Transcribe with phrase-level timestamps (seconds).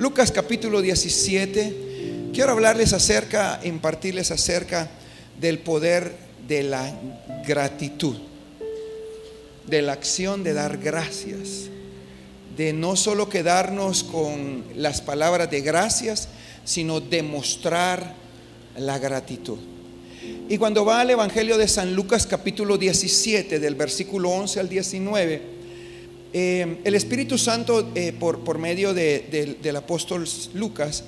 [0.00, 2.30] Lucas capítulo 17.
[2.32, 4.88] Quiero hablarles acerca, impartirles acerca
[5.38, 6.16] del poder
[6.48, 6.90] de la
[7.46, 8.16] gratitud,
[9.66, 11.68] de la acción de dar gracias,
[12.56, 16.28] de no solo quedarnos con las palabras de gracias,
[16.64, 18.14] sino demostrar
[18.78, 19.58] la gratitud.
[20.48, 25.59] Y cuando va al Evangelio de San Lucas capítulo 17, del versículo 11 al 19,
[26.32, 31.04] eh, el Espíritu Santo, eh, por, por, medio del apóstol Lucas,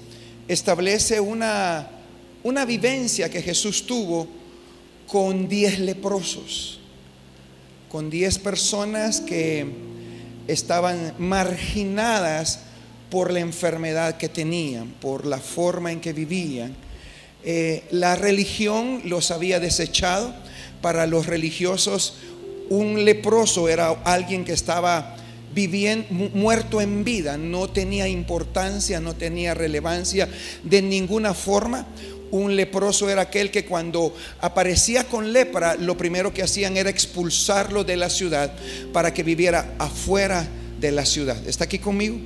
[0.49, 1.89] establece una,
[2.43, 4.27] una vivencia que Jesús tuvo
[5.07, 6.81] con diez leprosos,
[7.89, 9.67] con diez personas que
[10.49, 12.61] estaban marginadas
[13.11, 16.75] por la enfermedad que tenían, por la forma en que vivían.
[17.45, 20.35] Eh, la religión los había desechado.
[20.81, 22.15] Para los religiosos,
[22.71, 25.17] un leproso era alguien que estaba
[25.55, 30.29] viviendo muerto en vida, no tenía importancia, no tenía relevancia
[30.63, 31.87] de ninguna forma.
[32.31, 37.85] Un leproso era aquel que cuando aparecía con lepra, lo primero que hacían era expulsarlo
[37.85, 38.55] de la ciudad
[38.93, 40.49] para que viviera afuera
[40.81, 41.37] de la ciudad.
[41.47, 42.17] ¿Está aquí conmigo?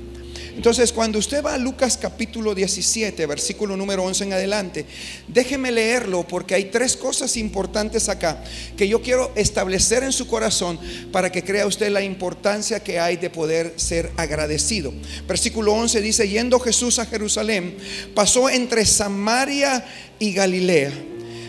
[0.57, 4.87] Entonces, cuando usted va a Lucas capítulo 17, versículo número 11 en adelante,
[5.29, 8.43] déjeme leerlo porque hay tres cosas importantes acá
[8.75, 10.81] que yo quiero establecer en su corazón
[11.12, 14.95] para que crea usted la importancia que hay de poder ser agradecido.
[15.29, 17.77] Versículo 11 dice, yendo Jesús a Jerusalén,
[18.15, 19.84] pasó entre Samaria
[20.19, 20.93] y Galilea.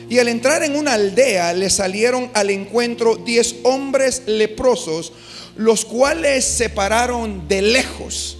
[0.10, 5.14] Y al entrar en una aldea le salieron al encuentro diez hombres leprosos,
[5.56, 8.37] los cuales se pararon de lejos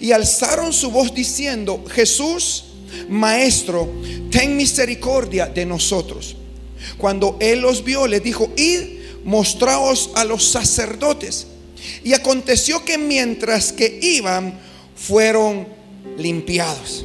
[0.00, 2.64] y alzaron su voz diciendo, Jesús,
[3.08, 3.90] Maestro,
[4.30, 6.36] ten misericordia de nosotros.
[6.98, 8.80] Cuando él los vio, les dijo, id,
[9.24, 11.46] mostraos a los sacerdotes.
[12.02, 14.58] Y aconteció que mientras que iban,
[14.96, 15.66] fueron
[16.16, 17.04] limpiados.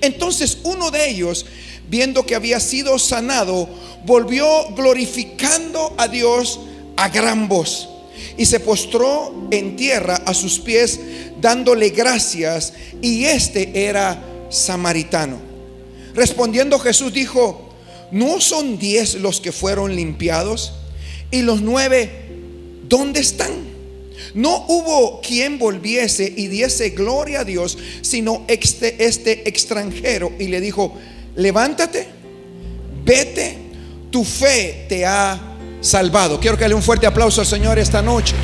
[0.00, 1.46] Entonces uno de ellos,
[1.88, 3.68] viendo que había sido sanado,
[4.04, 6.60] volvió glorificando a Dios
[6.96, 7.88] a gran voz
[8.36, 11.00] y se postró en tierra a sus pies
[11.40, 15.38] dándole gracias y este era samaritano.
[16.14, 17.70] Respondiendo Jesús dijo,
[18.10, 20.74] ¿no son diez los que fueron limpiados?
[21.30, 22.10] Y los nueve,
[22.88, 23.72] ¿dónde están?
[24.34, 30.32] No hubo quien volviese y diese gloria a Dios, sino este, este extranjero.
[30.38, 30.94] Y le dijo,
[31.34, 32.06] levántate,
[33.04, 33.56] vete,
[34.10, 35.51] tu fe te ha
[35.82, 36.40] salvado.
[36.40, 38.34] Quiero que le un fuerte aplauso al Señor esta noche.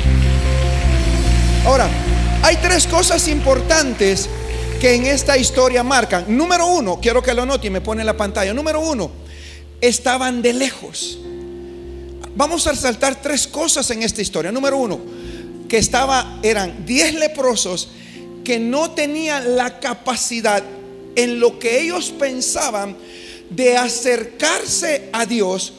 [1.65, 1.89] Ahora,
[2.43, 4.29] hay tres cosas importantes
[4.79, 6.25] que en esta historia marcan.
[6.27, 8.53] Número uno, quiero que lo note y me pone en la pantalla.
[8.53, 9.09] Número uno,
[9.81, 11.17] estaban de lejos.
[12.35, 14.51] Vamos a resaltar tres cosas en esta historia.
[14.51, 14.99] Número uno,
[15.67, 17.89] que estaba, eran diez leprosos
[18.43, 20.63] que no tenían la capacidad
[21.15, 22.97] en lo que ellos pensaban
[23.49, 25.73] de acercarse a Dios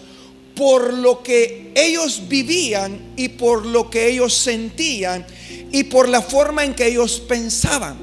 [0.61, 5.25] por lo que ellos vivían y por lo que ellos sentían
[5.73, 7.97] y por la forma en que ellos pensaban.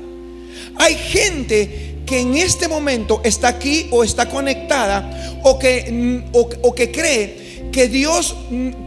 [0.78, 6.92] Hay gente que en este momento está aquí o está conectada o que, o, que
[6.92, 8.36] cree que Dios,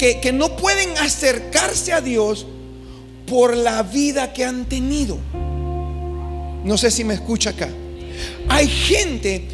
[0.01, 2.47] que, que no pueden acercarse a Dios
[3.25, 5.17] por la vida que han tenido.
[6.65, 7.69] No sé si me escucha acá.
[8.49, 9.47] Hay gente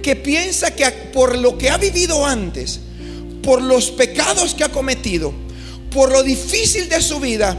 [0.00, 2.83] que piensa que por lo que ha vivido antes,
[3.44, 5.32] por los pecados que ha cometido,
[5.90, 7.56] por lo difícil de su vida,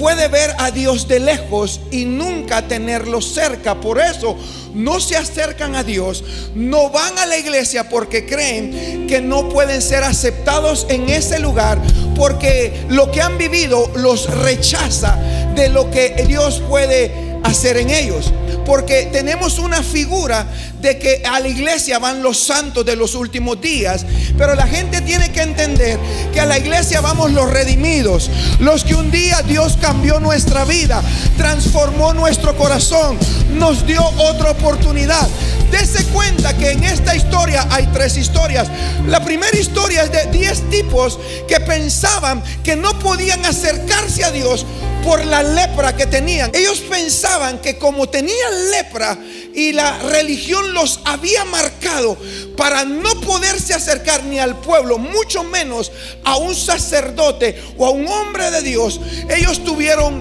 [0.00, 3.74] puede ver a Dios de lejos y nunca tenerlo cerca.
[3.74, 4.34] Por eso
[4.72, 6.24] no se acercan a Dios,
[6.54, 11.78] no van a la iglesia porque creen que no pueden ser aceptados en ese lugar
[12.16, 15.18] porque lo que han vivido los rechaza
[15.54, 18.32] de lo que Dios puede hacer en ellos.
[18.66, 20.46] Porque tenemos una figura
[20.80, 24.04] de que a la iglesia van los santos de los últimos días.
[24.36, 25.98] Pero la gente tiene que entender
[26.32, 28.30] que a la iglesia vamos los redimidos.
[28.60, 31.02] Los que un día Dios cambió nuestra vida,
[31.36, 33.18] transformó nuestro corazón,
[33.54, 35.28] nos dio otra oportunidad.
[35.72, 38.68] Dese cuenta que en esta historia hay tres historias.
[39.08, 44.64] La primera historia es de 10 tipos que pensaban que no podían acercarse a Dios
[45.02, 46.50] por la lepra que tenían.
[46.54, 49.18] Ellos pensaban que como tenían lepra
[49.54, 52.16] y la religión los había marcado
[52.56, 55.90] para no poderse acercar ni al pueblo, mucho menos
[56.24, 59.00] a un sacerdote o a un hombre de Dios,
[59.30, 59.79] ellos tuvieron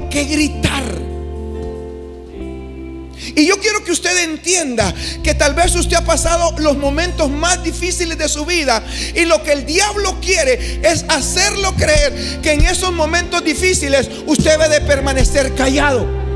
[0.10, 0.84] que gritar
[3.36, 7.62] y yo quiero que usted entienda que tal vez usted ha pasado los momentos más
[7.62, 8.82] difíciles de su vida
[9.14, 14.52] y lo que el diablo quiere es hacerlo creer que en esos momentos difíciles usted
[14.52, 16.29] debe de permanecer callado.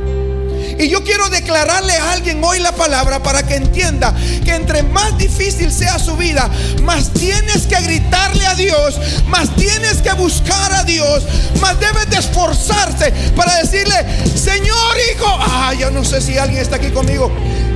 [0.80, 5.18] Y yo quiero declararle a alguien hoy la palabra para que entienda que entre más
[5.18, 6.50] difícil sea su vida,
[6.82, 11.24] más tienes que gritarle a Dios, más tienes que buscar a Dios,
[11.62, 13.96] más debes de esforzarse para decirle,
[14.36, 17.32] Señor hijo, ah, yo no sé si alguien está aquí conmigo,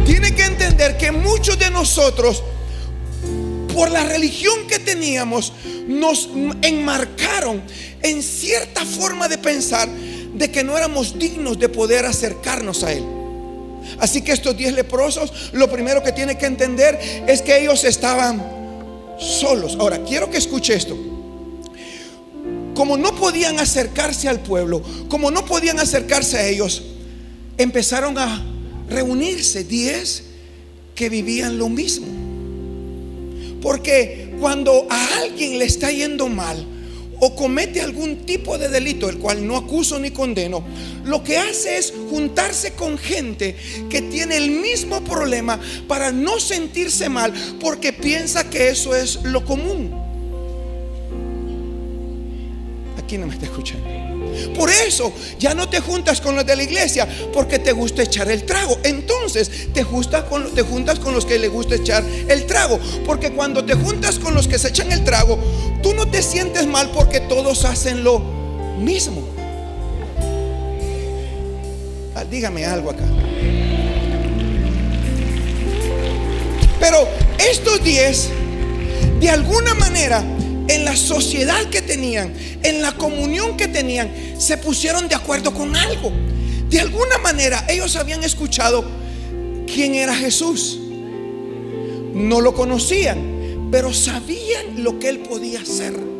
[0.06, 2.44] tiene que entender que muchos de nosotros,
[3.74, 5.54] por la religión que teníamos,
[5.88, 6.30] nos
[6.62, 7.62] enmarcaron
[8.02, 9.88] en cierta forma de pensar
[10.38, 13.04] de que no éramos dignos de poder acercarnos a Él.
[14.00, 18.44] Así que estos diez leprosos, lo primero que tiene que entender es que ellos estaban
[19.19, 19.78] solos.
[19.80, 20.98] Ahora, quiero que escuche esto.
[22.75, 26.84] Como no podían acercarse al pueblo, como no podían acercarse a ellos,
[27.57, 28.45] empezaron a
[28.88, 30.24] reunirse diez
[30.94, 32.07] que vivían lo mismo.
[33.62, 36.63] Porque cuando a alguien le está yendo mal,
[37.19, 40.64] o comete algún tipo de delito, el cual no acuso ni condeno,
[41.06, 43.56] lo que hace es juntarse con gente
[43.90, 49.44] que tiene el mismo problema para no sentirse mal porque piensa que eso es lo
[49.46, 49.92] común.
[52.98, 54.17] Aquí no me está escuchando.
[54.56, 58.29] Por eso ya no te juntas con los de la iglesia porque te gusta echar
[58.29, 58.77] el trago.
[58.83, 62.79] Entonces te, juntas con, te juntas con los que le gusta echar el trago.
[63.06, 65.38] Porque cuando te juntas con los que se echan el trago,
[65.81, 68.19] tú no te sientes mal porque todos hacen lo
[68.79, 69.24] mismo.
[72.15, 73.06] Ah, dígame algo acá.
[76.79, 77.07] Pero
[77.38, 78.29] estos diez,
[79.19, 80.24] de alguna manera,
[80.68, 82.34] en la sociedad que tenían,
[82.64, 86.12] en la comunión que tenían, se pusieron de acuerdo con algo.
[86.69, 88.86] De alguna manera ellos habían escuchado
[89.66, 90.80] quién era Jesús.
[92.14, 96.17] No lo conocían, pero sabían lo que él podía hacer.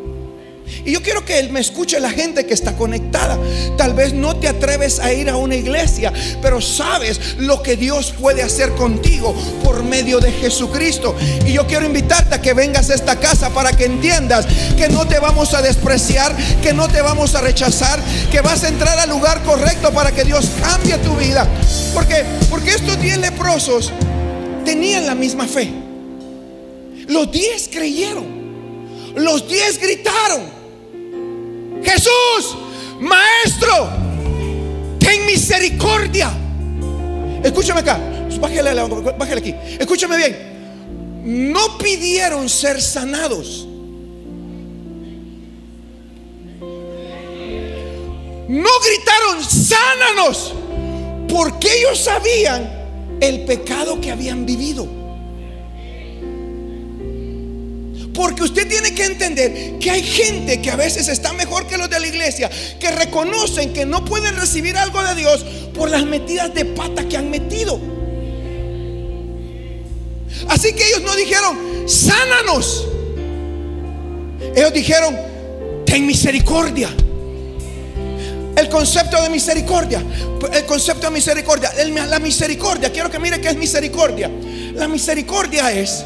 [0.88, 3.38] Y yo quiero que Él me escuche la gente que está conectada.
[3.75, 8.13] Tal vez no te atreves a ir a una iglesia, pero sabes lo que Dios
[8.18, 9.36] puede hacer contigo
[9.66, 11.13] por medio de Jesucristo.
[11.45, 14.48] Y yo quiero invitarte a que vengas a esta casa para que entiendas
[14.78, 18.00] que no te vamos a despreciar, que no te vamos a rechazar,
[18.31, 21.45] que vas a entrar al lugar correcto para que Dios cambie tu vida.
[21.94, 23.92] Porque, porque estos diez leprosos
[24.63, 25.69] tenían la misma fe.
[27.10, 28.25] Los diez creyeron.
[29.16, 30.56] Los diez gritaron.
[31.88, 32.57] Jesús,
[33.00, 33.89] maestro,
[35.00, 36.31] ten misericordia.
[37.42, 37.98] Escúchame acá,
[38.42, 38.74] bájale,
[39.18, 39.56] bájale aquí.
[39.80, 40.57] Escúchame bien.
[41.24, 43.66] No pidieron ser sanados.
[48.50, 50.54] No gritaron, sánanos,
[51.28, 55.06] porque ellos sabían el pecado que habían vivido.
[58.18, 61.88] Porque usted tiene que entender que hay gente que a veces está mejor que los
[61.88, 62.50] de la iglesia,
[62.80, 67.16] que reconocen que no pueden recibir algo de Dios por las metidas de pata que
[67.16, 67.80] han metido.
[70.48, 72.88] Así que ellos no dijeron, sánanos.
[74.56, 75.16] Ellos dijeron,
[75.86, 76.90] ten misericordia.
[78.56, 80.04] El concepto de misericordia,
[80.54, 84.31] el concepto de misericordia, la misericordia, quiero que mire qué es misericordia.
[84.74, 86.04] La misericordia es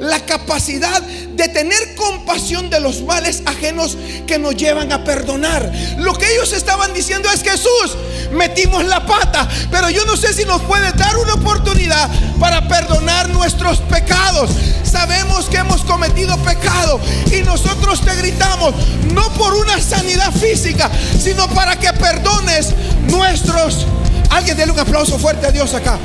[0.00, 3.96] la capacidad de tener compasión de los males ajenos
[4.26, 5.70] que nos llevan a perdonar.
[5.98, 7.96] Lo que ellos estaban diciendo es Jesús,
[8.32, 12.08] metimos la pata, pero yo no sé si nos puede dar una oportunidad
[12.38, 14.50] para perdonar nuestros pecados.
[14.84, 17.00] Sabemos que hemos cometido pecado
[17.32, 18.74] y nosotros te gritamos,
[19.12, 22.68] no por una sanidad física, sino para que perdones
[23.08, 23.86] nuestros...
[24.30, 25.98] Alguien déle un aplauso fuerte a Dios acá.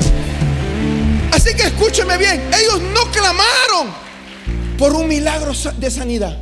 [1.32, 3.94] Así que escúcheme bien, ellos no clamaron
[4.78, 6.36] por un milagro de sanidad.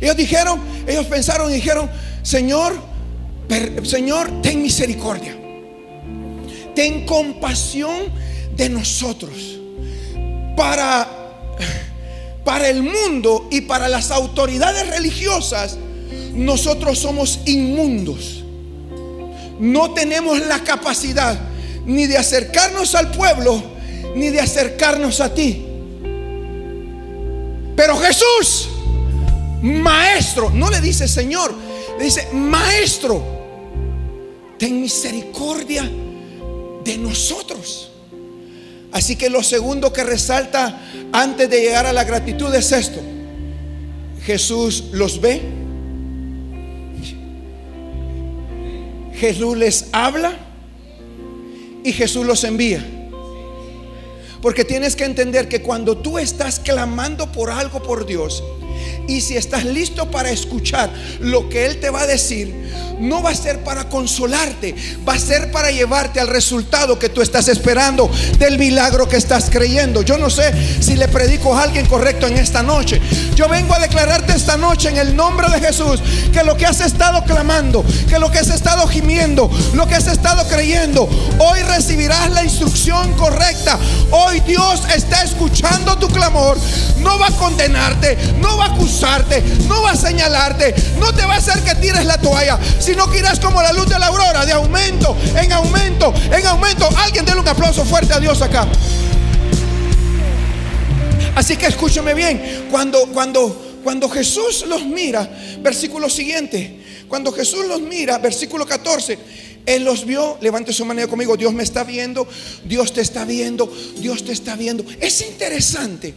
[0.00, 1.90] Ellos dijeron, ellos pensaron y dijeron,
[2.22, 2.74] Señor,
[3.84, 5.36] Señor, ten misericordia.
[6.74, 8.12] Ten compasión
[8.56, 9.58] de nosotros.
[10.56, 11.22] Para
[12.44, 15.78] para el mundo y para las autoridades religiosas,
[16.34, 18.42] nosotros somos inmundos.
[19.60, 21.38] No tenemos la capacidad
[21.86, 23.62] ni de acercarnos al pueblo
[24.14, 25.66] ni de acercarnos a ti.
[27.76, 28.68] Pero Jesús,
[29.62, 31.54] maestro, no le dice Señor,
[31.98, 33.22] le dice maestro,
[34.58, 35.90] ten misericordia
[36.84, 37.90] de nosotros.
[38.92, 40.80] Así que lo segundo que resalta
[41.12, 43.00] antes de llegar a la gratitud es esto.
[44.24, 45.40] Jesús los ve.
[49.14, 50.36] Jesús les habla
[51.84, 52.84] y Jesús los envía.
[54.42, 58.42] Porque tienes que entender que cuando tú estás clamando por algo por Dios,
[59.08, 62.54] Y si estás listo para escuchar lo que Él te va a decir,
[63.02, 64.74] no va a ser para consolarte,
[65.06, 69.50] va a ser para llevarte al resultado que tú estás esperando del milagro que estás
[69.50, 70.02] creyendo.
[70.02, 73.00] Yo no sé si le predico a alguien correcto en esta noche.
[73.34, 76.00] Yo vengo a declararte esta noche en el nombre de Jesús
[76.32, 80.06] que lo que has estado clamando, que lo que has estado gimiendo, lo que has
[80.06, 83.78] estado creyendo, hoy recibirás la instrucción correcta.
[84.10, 86.56] Hoy Dios está escuchando tu clamor.
[86.98, 91.34] No va a condenarte, no va a acusarte, no va a señalarte, no te va
[91.34, 94.44] a hacer que tires la toalla sino que irás como la luz de la aurora,
[94.44, 96.88] de aumento, en aumento, en aumento.
[96.96, 98.66] Alguien denle un aplauso fuerte a Dios acá.
[101.34, 105.28] Así que escúcheme bien, cuando, cuando, cuando Jesús los mira,
[105.60, 109.18] versículo siguiente, cuando Jesús los mira, versículo 14,
[109.64, 112.28] Él los vio, levante su mano conmigo, Dios me está viendo,
[112.64, 114.84] Dios te está viendo, Dios te está viendo.
[115.00, 116.14] Es interesante,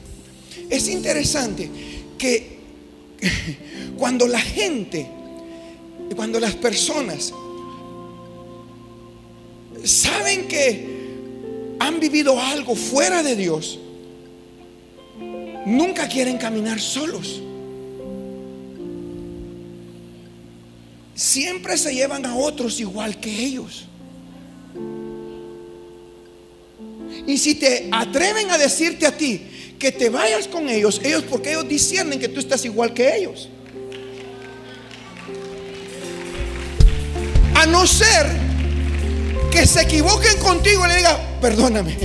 [0.69, 2.57] es interesante que
[3.97, 5.07] cuando la gente
[6.13, 7.33] cuando las personas
[9.83, 10.95] saben que
[11.79, 13.79] han vivido algo fuera de Dios,
[15.65, 17.41] nunca quieren caminar solos.
[21.13, 23.85] Siempre se llevan a otros igual que ellos.
[27.27, 29.41] Y si te atreven a decirte a ti
[29.79, 33.49] que te vayas con ellos, ellos porque ellos disciernen que tú estás igual que ellos.
[37.55, 38.27] A no ser
[39.51, 41.95] que se equivoquen contigo y le digan, perdóname,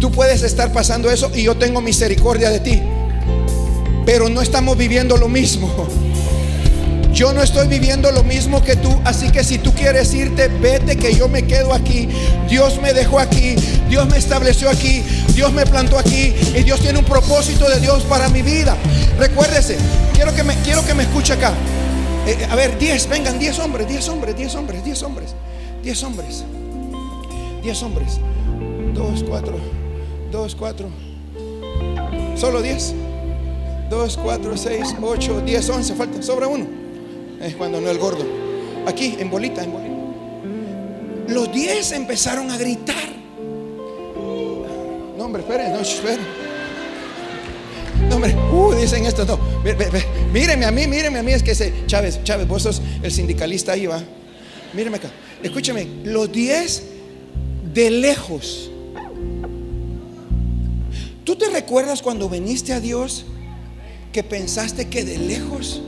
[0.00, 2.82] tú puedes estar pasando eso y yo tengo misericordia de ti.
[4.04, 5.88] Pero no estamos viviendo lo mismo.
[7.16, 10.96] Yo no estoy viviendo lo mismo que tú, así que si tú quieres irte, vete
[10.96, 12.06] que yo me quedo aquí.
[12.46, 13.56] Dios me dejó aquí,
[13.88, 15.02] Dios me estableció aquí,
[15.34, 18.76] Dios me plantó aquí y Dios tiene un propósito de Dios para mi vida.
[19.18, 19.78] Recuérdese,
[20.12, 21.54] quiero que me escuche acá.
[22.26, 25.34] Eh, a ver, 10, vengan, 10 hombres, 10 hombres, 10 hombres, 10 hombres,
[25.82, 26.44] 10 hombres,
[27.62, 28.20] 10 hombres,
[28.92, 29.54] 2, 4,
[30.32, 30.88] 2, 4,
[32.36, 32.94] solo 10,
[33.88, 36.85] 2, 4, 6, 8, 10, 11, falta, sobra uno.
[37.40, 38.24] Es cuando no el gordo.
[38.86, 39.96] Aquí, en bolita, en bolita.
[41.28, 43.08] Los 10 empezaron a gritar.
[45.16, 46.26] No, hombre, esperen, no, esperen.
[48.08, 49.38] No, hombre, uh, dicen esto, no.
[50.32, 53.72] Míreme a mí, míreme a mí, es que ese Chávez, Chávez, vos sos el sindicalista
[53.72, 54.00] ahí, va.
[54.72, 55.10] Míreme acá.
[55.42, 56.82] Escúchame, los 10
[57.74, 58.70] de lejos.
[61.24, 63.26] ¿Tú te recuerdas cuando viniste a Dios
[64.12, 65.82] que pensaste que de lejos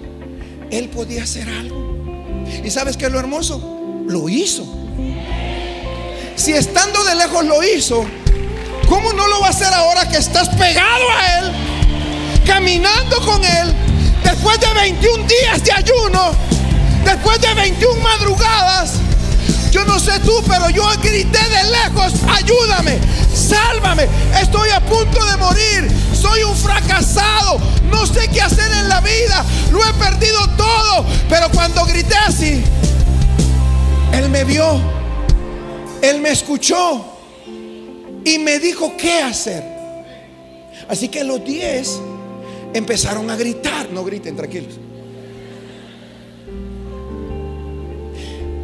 [0.70, 2.44] Él podía hacer algo?
[2.64, 4.04] ¿Y sabes qué es lo hermoso?
[4.06, 4.66] Lo hizo.
[6.36, 8.04] Si estando de lejos lo hizo,
[8.88, 11.68] ¿cómo no lo va a hacer ahora que estás pegado a Él?
[12.48, 13.74] caminando con Él,
[14.24, 16.32] después de 21 días de ayuno,
[17.04, 18.94] después de 21 madrugadas,
[19.70, 22.98] yo no sé tú, pero yo grité de lejos, ayúdame,
[23.34, 24.08] sálvame,
[24.40, 29.44] estoy a punto de morir, soy un fracasado, no sé qué hacer en la vida,
[29.72, 32.62] lo he perdido todo, pero cuando grité así,
[34.12, 34.80] Él me vio,
[36.02, 37.04] Él me escuchó
[38.24, 39.64] y me dijo qué hacer.
[40.88, 42.00] Así que los 10
[42.74, 43.90] empezaron a gritar.
[43.90, 44.78] No griten, tranquilos.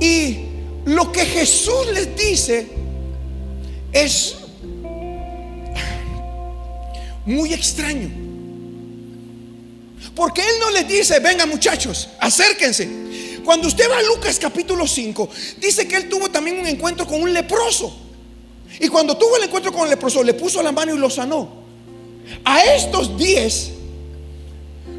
[0.01, 0.47] Y
[0.85, 2.69] lo que Jesús les dice
[3.93, 4.37] es
[7.25, 8.24] muy extraño.
[10.15, 12.89] Porque Él no les dice, vengan muchachos, acérquense.
[13.45, 15.29] Cuando usted va a Lucas capítulo 5,
[15.59, 18.05] dice que Él tuvo también un encuentro con un leproso.
[18.81, 21.65] Y cuando tuvo el encuentro con el leproso, le puso la mano y lo sanó.
[22.45, 23.71] A estos diez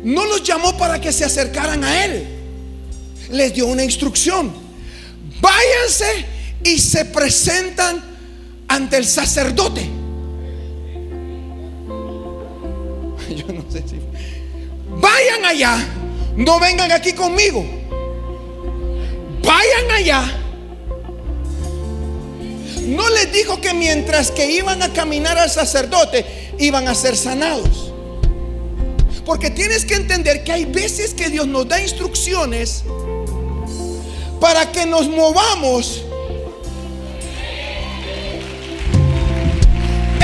[0.03, 2.27] no los llamó para que se acercaran a Él.
[3.31, 4.53] Les dio una instrucción.
[5.41, 6.25] Váyanse
[6.63, 8.03] y se presentan
[8.67, 9.81] ante el sacerdote.
[13.35, 13.95] Yo no sé si...
[14.95, 15.77] Vayan allá.
[16.35, 17.65] No vengan aquí conmigo.
[19.43, 20.41] Vayan allá.
[22.85, 27.91] No les dijo que mientras que iban a caminar al sacerdote iban a ser sanados.
[29.25, 32.83] Porque tienes que entender que hay veces que Dios nos da instrucciones
[34.39, 36.03] para que nos movamos.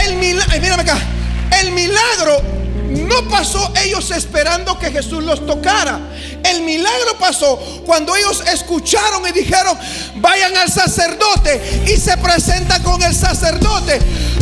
[0.04, 1.00] El milagro, acá,
[1.62, 2.61] el milagro
[2.92, 6.00] no pasó ellos esperando que Jesús los tocara.
[6.44, 9.78] El milagro pasó cuando ellos escucharon y dijeron,
[10.16, 14.00] vayan al sacerdote y se presenta con el sacerdote.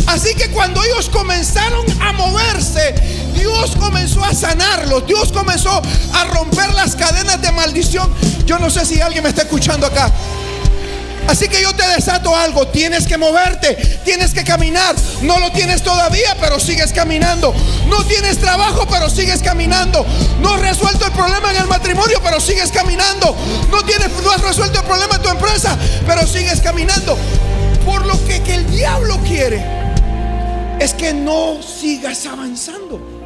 [0.07, 2.95] Así que cuando ellos comenzaron a moverse,
[3.35, 5.05] Dios comenzó a sanarlos.
[5.05, 5.81] Dios comenzó
[6.13, 8.11] a romper las cadenas de maldición.
[8.45, 10.11] Yo no sé si alguien me está escuchando acá.
[11.29, 14.95] Así que yo te desato algo, tienes que moverte, tienes que caminar.
[15.21, 17.53] No lo tienes todavía, pero sigues caminando.
[17.87, 20.03] No tienes trabajo, pero sigues caminando.
[20.41, 23.35] No has resuelto el problema en el matrimonio, pero sigues caminando.
[23.69, 27.15] No, tienes, no has resuelto el problema en tu empresa, pero sigues caminando.
[27.85, 29.63] Por lo que, que el diablo quiere
[30.79, 33.18] es que no sigas avanzando.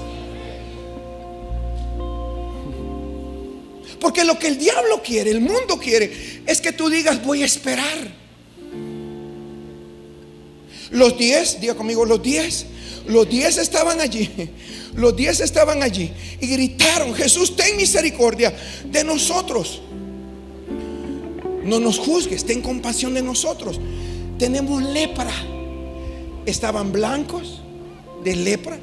[4.03, 7.45] Porque lo que el diablo quiere, el mundo quiere, es que tú digas, voy a
[7.45, 8.13] esperar.
[10.91, 12.65] Los diez, diga conmigo, los diez,
[13.07, 14.29] los diez estaban allí.
[14.93, 18.55] Los diez estaban allí y gritaron, Jesús, ten misericordia
[18.85, 19.81] de nosotros.
[21.63, 23.79] No nos juzgues, ten compasión de nosotros.
[24.37, 25.33] Tenemos lepra.
[26.45, 27.63] Estaban blancos
[28.23, 28.77] de lepra,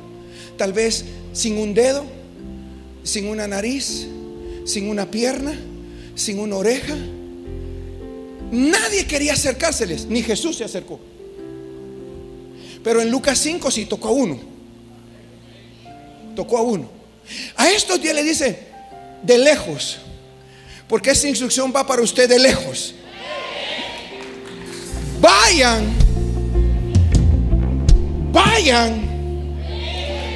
[0.57, 2.05] tal vez sin un dedo,
[3.05, 4.09] sin una nariz,
[4.71, 5.53] sin una pierna,
[6.15, 6.97] sin una oreja.
[8.51, 10.99] Nadie quería acercárseles, ni Jesús se acercó.
[12.83, 14.39] Pero en Lucas 5 sí tocó a uno.
[16.35, 16.89] Tocó a uno.
[17.57, 18.59] A estos días le dice,
[19.23, 19.99] de lejos,
[20.89, 22.95] porque esa instrucción va para usted de lejos.
[25.21, 25.85] Vayan,
[28.33, 29.09] vayan.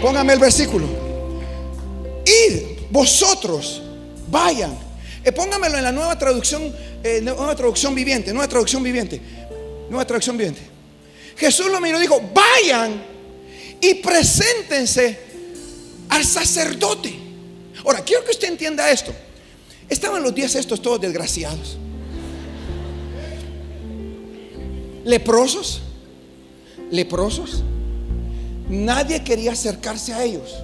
[0.03, 0.87] Póngame el versículo.
[2.26, 3.84] Id vosotros
[4.28, 4.76] Vayan.
[5.25, 9.21] Eh, póngamelo en la nueva traducción, eh, nueva traducción viviente, nueva traducción viviente,
[9.88, 10.61] nueva traducción viviente.
[11.37, 13.02] Jesús lo miró y dijo, vayan
[13.81, 15.19] y preséntense
[16.11, 17.14] al sacerdote.
[17.85, 19.12] Ahora, quiero que usted entienda esto.
[19.88, 21.78] Estaban los días estos todos desgraciados.
[25.04, 25.83] Leprosos,
[26.90, 27.62] leprosos.
[28.69, 30.54] Nadie quería acercarse a ellos.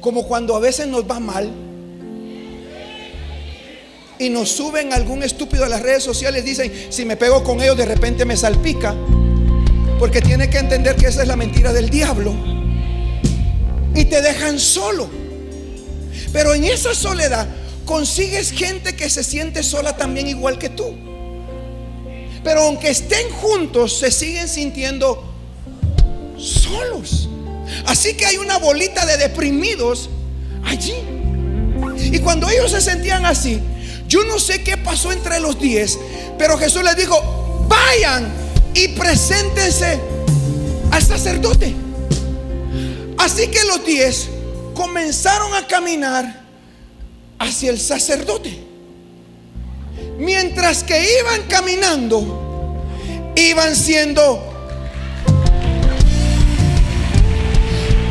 [0.00, 1.50] Como cuando a veces nos va mal
[4.20, 7.76] y nos suben algún estúpido a las redes sociales, dicen, si me pego con ellos
[7.78, 8.94] de repente me salpica,
[9.98, 12.34] porque tiene que entender que esa es la mentira del diablo.
[13.94, 15.08] Y te dejan solo.
[16.34, 17.48] Pero en esa soledad
[17.86, 20.94] consigues gente que se siente sola también igual que tú.
[22.44, 25.32] Pero aunque estén juntos, se siguen sintiendo
[26.36, 27.30] solos.
[27.86, 30.10] Así que hay una bolita de deprimidos
[30.62, 30.94] allí.
[32.12, 33.60] Y cuando ellos se sentían así,
[34.10, 35.96] yo no sé qué pasó entre los diez,
[36.36, 38.28] pero Jesús les dijo, vayan
[38.74, 40.00] y preséntense
[40.90, 41.72] al sacerdote.
[43.18, 44.28] Así que los diez
[44.74, 46.42] comenzaron a caminar
[47.38, 48.58] hacia el sacerdote.
[50.18, 52.84] Mientras que iban caminando,
[53.36, 54.44] iban siendo...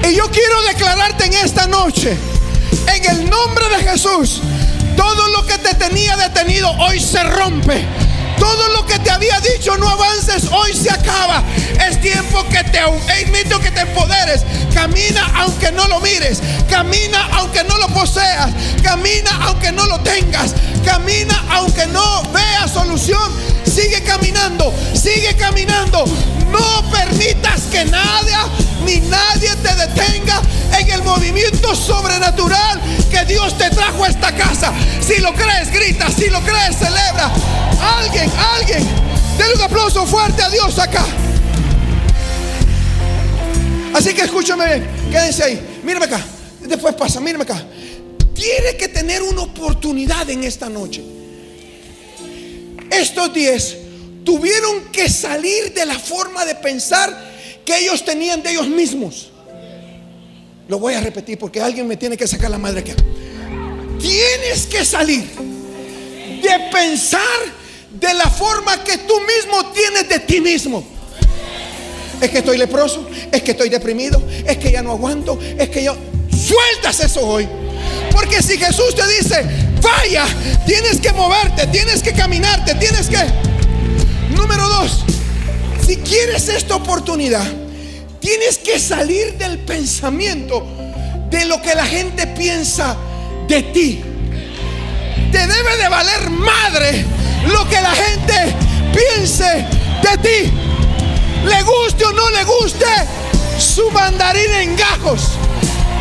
[0.09, 2.15] Y yo quiero declararte en esta noche,
[2.95, 4.41] en el nombre de Jesús,
[4.99, 7.85] todo lo que te tenía detenido hoy se rompe.
[8.37, 11.41] Todo lo que te había dicho no avances, hoy se acaba.
[11.87, 12.79] Es tiempo que te
[13.25, 14.41] invito que te empoderes.
[14.73, 16.41] Camina aunque no lo mires.
[16.69, 18.51] Camina aunque no lo poseas.
[18.83, 20.53] Camina aunque no lo tengas.
[20.83, 23.31] Camina aunque no veas solución.
[23.63, 26.03] Sigue caminando, sigue caminando.
[26.51, 28.35] No permitas que nadie
[28.85, 30.41] ni nadie te detenga
[30.77, 34.73] en el movimiento sobrenatural que Dios te trajo a esta casa.
[35.01, 36.09] Si lo crees, grita.
[36.11, 37.31] Si lo crees, celebra.
[37.97, 38.87] Alguien, alguien,
[39.37, 41.05] denle un aplauso fuerte a Dios acá.
[43.93, 45.79] Así que escúchame, quédense ahí.
[45.83, 46.21] Mírame acá.
[46.61, 47.63] Después pasa, mírame acá.
[48.33, 51.03] Tiene que tener una oportunidad en esta noche.
[52.91, 53.77] Estos diez
[54.23, 57.29] tuvieron que salir de la forma de pensar
[57.65, 59.28] que ellos tenían de ellos mismos.
[60.69, 62.91] Lo voy a repetir porque alguien me tiene que sacar la madre aquí.
[63.99, 67.19] Tienes que salir de pensar
[67.89, 70.85] de la forma que tú mismo tienes de ti mismo.
[72.21, 75.83] Es que estoy leproso, es que estoy deprimido, es que ya no aguanto, es que
[75.83, 75.97] yo...
[76.29, 77.49] Sueltas eso hoy.
[78.11, 79.43] Porque si Jesús te dice,
[79.81, 80.25] vaya,
[80.67, 83.17] tienes que moverte, tienes que caminarte, tienes que...
[84.35, 85.03] Número dos,
[85.85, 87.45] si quieres esta oportunidad,
[88.19, 90.65] tienes que salir del pensamiento
[91.29, 92.95] de lo que la gente piensa
[93.47, 94.01] de ti.
[95.31, 97.05] Te debe de valer madre
[97.47, 98.55] lo que la gente
[98.93, 99.65] piense
[100.03, 100.51] de ti.
[101.45, 102.85] Le guste o no le guste
[103.57, 105.31] su mandarín en gajos.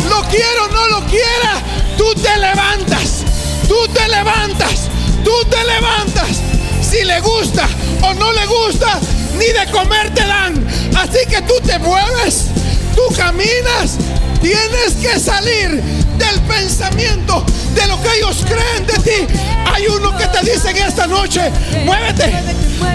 [0.08, 1.62] Lo quiero o no lo quiera,
[1.96, 3.24] tú te levantas.
[3.68, 4.88] Tú te levantas.
[5.22, 6.40] Tú te levantas.
[6.82, 7.68] Si le gusta
[8.02, 8.98] o no le gusta,
[9.38, 10.66] ni de comer te dan.
[10.96, 12.46] Así que tú te mueves,
[12.94, 13.98] tú caminas,
[14.40, 15.82] tienes que salir
[16.16, 19.34] del pensamiento de lo que ellos creen de ti.
[19.72, 21.50] Hay uno que te dice en esta noche,
[21.84, 22.32] muévete,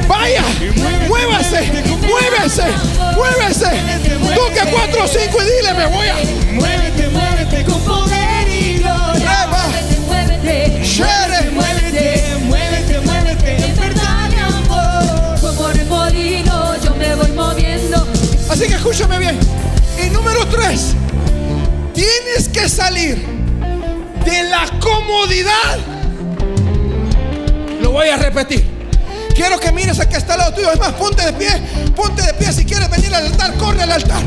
[0.08, 0.44] vaya,
[1.08, 2.66] muévase, muévese,
[3.16, 4.04] muévese.
[4.54, 6.16] Que cuatro o cinco y dile, me voy a.
[6.52, 7.64] Muévete, muévete
[18.54, 19.40] Así que escúchame bien.
[20.00, 20.94] Y número tres,
[21.92, 23.26] tienes que salir
[24.24, 25.80] de la comodidad.
[27.82, 28.64] Lo voy a repetir.
[29.34, 30.72] Quiero que mires a que está al lado tuyo.
[30.72, 31.50] Es más, ponte de pie.
[31.96, 32.54] Ponte de pie.
[32.54, 34.22] Si quieres venir al altar, corre al altar.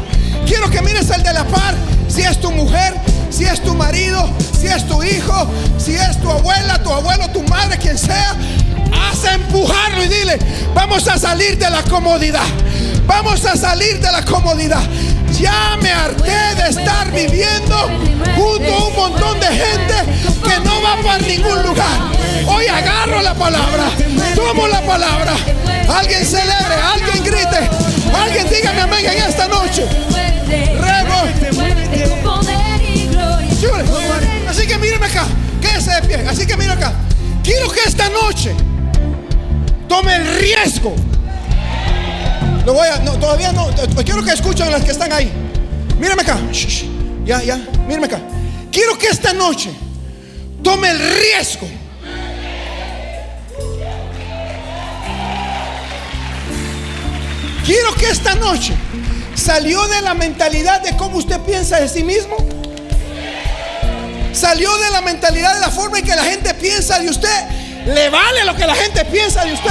[0.44, 1.76] Quiero que mires al de la par.
[2.08, 2.94] Si es tu mujer,
[3.30, 4.28] si es tu marido,
[4.60, 8.34] si es tu hijo, si es tu abuela, tu abuelo, tu madre, quien sea.
[8.92, 10.38] Haz empujarlo y dile,
[10.74, 12.46] vamos a salir de la comodidad.
[13.06, 14.82] Vamos a salir de la comodidad.
[15.38, 17.76] Ya me harté de estar viviendo
[18.36, 19.94] junto a un montón de gente
[20.42, 22.12] que no va para ningún lugar.
[22.46, 23.90] Hoy agarro la palabra,
[24.34, 25.34] tomo la palabra.
[25.88, 27.70] Alguien celebre, alguien grite,
[28.14, 29.86] alguien dígame amén en esta noche.
[30.48, 31.16] Rebo.
[34.48, 35.26] Así que míreme acá,
[35.60, 36.28] quédese de pie.
[36.28, 36.92] Así que mira acá.
[37.42, 38.54] Quiero que esta noche
[39.88, 40.94] tome el riesgo.
[42.66, 43.70] Lo voy a, no, todavía no.
[44.04, 45.30] Quiero que escuchen las que están ahí.
[46.00, 46.36] Mírame acá.
[47.24, 47.60] Ya, ya.
[47.86, 48.20] Mírame acá.
[48.72, 49.70] Quiero que esta noche
[50.64, 51.68] tome el riesgo.
[57.64, 58.74] Quiero que esta noche
[59.36, 62.36] salió de la mentalidad de cómo usted piensa de sí mismo.
[64.32, 67.44] Salió de la mentalidad de la forma en que la gente piensa de usted.
[67.86, 69.70] Le vale lo que la gente piensa de usted.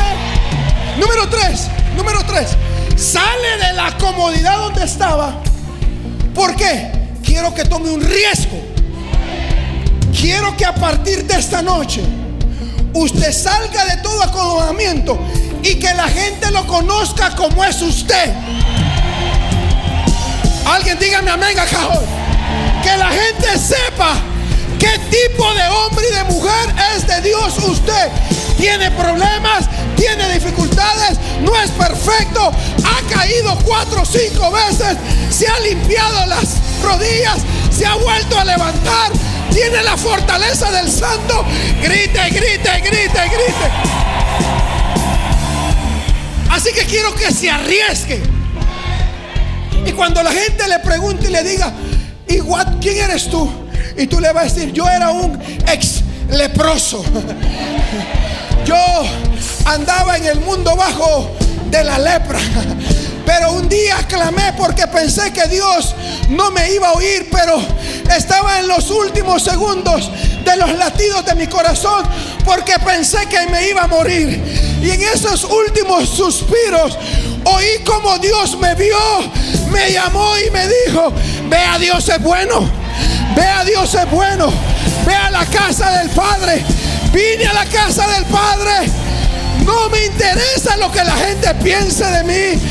[0.98, 2.56] Número tres, número tres.
[2.96, 5.36] Sale de la comodidad donde estaba.
[6.34, 6.92] ¿Por qué?
[7.24, 8.62] Quiero que tome un riesgo.
[10.18, 12.02] Quiero que a partir de esta noche
[12.94, 15.20] usted salga de todo acomodamiento
[15.62, 18.34] y que la gente lo conozca como es usted.
[20.66, 21.90] Alguien dígame amén acá.
[22.82, 24.16] Que la gente sepa
[24.80, 28.10] qué tipo de hombre y de mujer es de Dios usted.
[28.58, 29.66] Tiene problemas,
[29.96, 34.98] tiene dificultades, no es perfecto, ha caído cuatro o cinco veces,
[35.30, 37.38] se ha limpiado las rodillas,
[37.70, 39.12] se ha vuelto a levantar,
[39.52, 41.46] tiene la fortaleza del santo.
[41.82, 43.72] Grite, grite, grite, grite.
[46.50, 48.22] Así que quiero que se arriesgue.
[49.86, 51.72] Y cuando la gente le pregunte y le diga,
[52.28, 52.40] ¿y
[52.82, 53.50] quién eres tú?
[53.98, 57.04] Y tú le vas a decir, yo era un ex leproso.
[58.66, 58.76] Yo
[59.66, 61.30] andaba en el mundo bajo
[61.70, 62.40] de la lepra.
[63.26, 65.96] Pero un día clamé porque pensé que Dios
[66.30, 67.60] no me iba a oír, pero
[68.16, 70.12] estaba en los últimos segundos
[70.44, 72.06] de los latidos de mi corazón
[72.44, 74.80] porque pensé que me iba a morir.
[74.82, 76.98] Y en esos últimos suspiros
[77.46, 78.98] oí como Dios me vio,
[79.72, 81.14] me llamó y me dijo,
[81.50, 82.70] vea Dios es bueno,
[83.36, 84.52] vea Dios es bueno,
[85.06, 86.64] ve a la casa del Padre,
[87.16, 88.92] vine a la casa del Padre.
[89.64, 92.62] No me interesa lo que la gente piense de mí.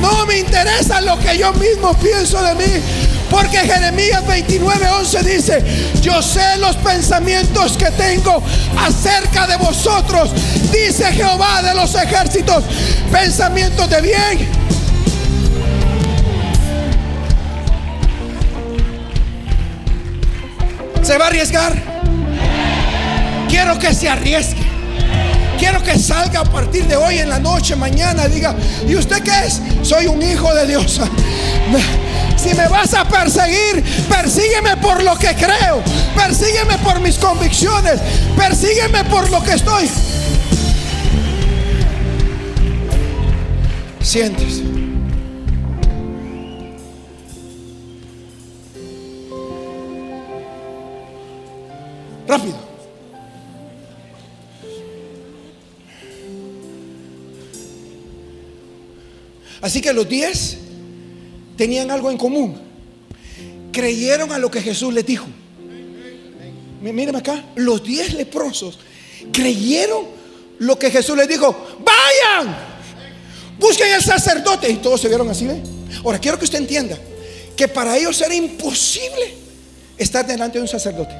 [0.00, 2.82] No me interesa lo que yo mismo pienso de mí.
[3.28, 5.64] Porque Jeremías 29, 11 dice,
[6.00, 8.42] yo sé los pensamientos que tengo
[8.78, 10.30] acerca de vosotros,
[10.72, 12.64] dice Jehová de los ejércitos,
[13.12, 14.48] pensamientos de bien.
[21.02, 21.97] ¿Se va a arriesgar?
[23.48, 24.66] Quiero que se arriesgue.
[25.58, 28.54] Quiero que salga a partir de hoy en la noche, mañana, diga,
[28.86, 29.60] ¿y usted qué es?
[29.82, 31.00] Soy un hijo de Dios.
[32.38, 35.82] Si me vas a perseguir, persígueme por lo que creo,
[36.14, 38.00] persígueme por mis convicciones,
[38.36, 39.90] persígueme por lo que estoy.
[44.00, 44.62] Sientes.
[52.28, 52.67] Rápido.
[59.60, 60.58] Así que los diez
[61.56, 62.60] tenían algo en común.
[63.72, 65.26] Creyeron a lo que Jesús les dijo.
[66.80, 68.78] Mí- Mírenme acá, los diez leprosos
[69.32, 70.06] creyeron
[70.60, 71.50] lo que Jesús les dijo.
[71.80, 72.56] Vayan,
[73.58, 74.70] busquen al sacerdote.
[74.70, 75.48] Y todos se vieron así.
[76.04, 76.96] Ahora quiero que usted entienda
[77.56, 79.34] que para ellos era imposible
[79.96, 81.14] estar delante de un sacerdote.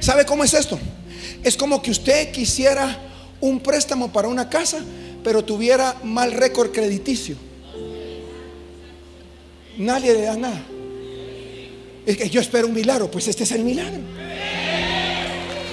[0.00, 0.78] ¿Sabe cómo es esto?
[1.42, 2.98] Es como que usted quisiera
[3.40, 4.78] un préstamo para una casa,
[5.22, 7.36] pero tuviera mal récord crediticio.
[9.78, 10.62] nadie le da nada.
[12.06, 14.00] Es que yo espero un milagro, pues este es el milagro.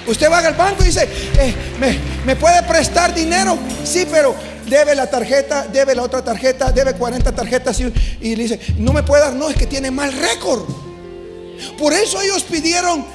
[0.06, 3.56] Usted va al banco y dice, eh, ¿me, ¿me puede prestar dinero?
[3.84, 4.34] Sí, pero
[4.68, 7.84] debe la tarjeta, debe la otra tarjeta, debe 40 tarjetas y,
[8.20, 10.64] y le dice, no me puede dar, no, es que tiene mal récord.
[11.78, 13.06] Por eso ellos pidieron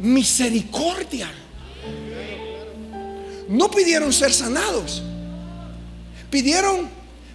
[0.00, 1.28] misericordia.
[3.48, 5.02] No pidieron ser sanados.
[6.30, 6.88] Pidieron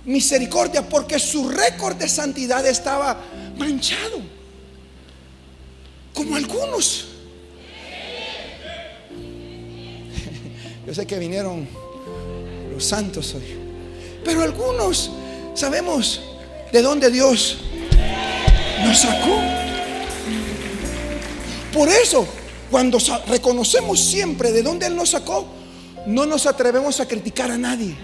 [0.06, 3.22] misericordia porque su récord de santidad estaba
[3.58, 4.22] manchado.
[6.14, 7.08] Como algunos.
[10.86, 11.68] Yo sé que vinieron
[12.74, 13.44] los santos hoy.
[14.26, 15.12] Pero algunos
[15.54, 16.22] sabemos
[16.72, 17.58] de dónde Dios
[18.84, 19.40] nos sacó.
[21.74, 22.28] Por eso,
[22.70, 22.98] cuando
[23.28, 25.61] reconocemos siempre de dónde Él nos sacó,
[26.06, 27.96] no nos atrevemos a criticar a nadie.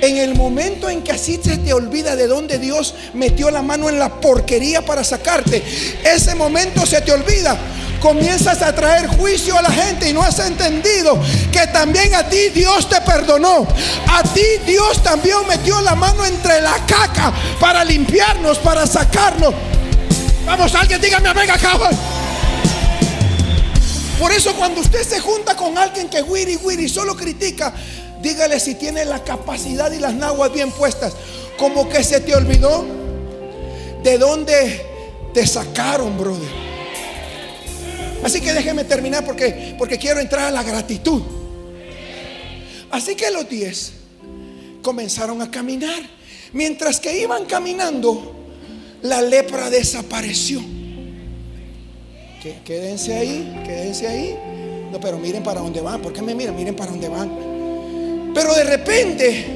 [0.00, 3.88] En el momento en que así se te olvida de dónde Dios metió la mano
[3.88, 5.62] en la porquería para sacarte,
[6.04, 7.56] ese momento se te olvida.
[8.00, 11.20] Comienzas a traer juicio a la gente y no has entendido
[11.52, 13.64] que también a ti Dios te perdonó.
[14.08, 19.54] A ti Dios también metió la mano entre la caca para limpiarnos, para sacarnos.
[20.44, 21.78] Vamos, alguien dígame, amén acá.
[24.22, 27.74] Por eso cuando usted se junta con alguien que wiri wiri solo critica,
[28.22, 31.12] dígale si tiene la capacidad y las naguas bien puestas.
[31.58, 32.86] Como que se te olvidó
[34.04, 34.80] de dónde
[35.34, 36.48] te sacaron, brother.
[38.22, 41.20] Así que déjeme terminar porque, porque quiero entrar a la gratitud.
[42.92, 43.90] Así que los diez
[44.82, 46.00] comenzaron a caminar.
[46.52, 48.36] Mientras que iban caminando,
[49.02, 50.62] la lepra desapareció.
[52.42, 54.36] Quédense ahí, quédense ahí.
[54.90, 56.02] No, pero miren para dónde van.
[56.02, 56.56] ¿Por qué me miran?
[56.56, 58.32] Miren para dónde van.
[58.34, 59.46] Pero de repente,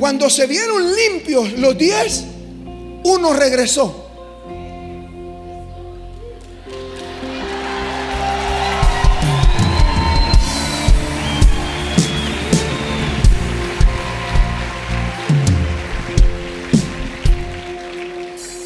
[0.00, 2.24] cuando se vieron limpios los diez,
[3.04, 4.06] uno regresó.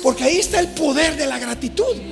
[0.02, 2.11] Porque ahí está el poder de la gratitud.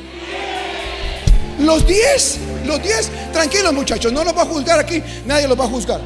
[1.60, 5.64] Los diez, los diez, tranquilos muchachos, no los va a juzgar aquí, nadie los va
[5.64, 6.00] a juzgar.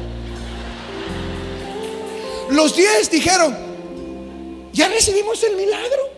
[2.49, 3.55] Los diez dijeron,
[4.73, 6.15] ya recibimos el milagro.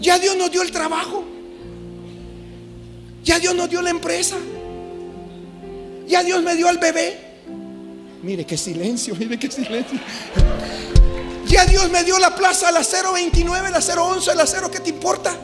[0.00, 1.24] Ya Dios nos dio el trabajo.
[3.24, 4.36] Ya Dios nos dio la empresa.
[6.06, 7.18] Ya Dios me dio al bebé.
[8.22, 9.98] Mire qué silencio, mire qué silencio.
[11.46, 15.36] Ya Dios me dio la plaza, la 029, la 011, la 0, ¿qué te importa?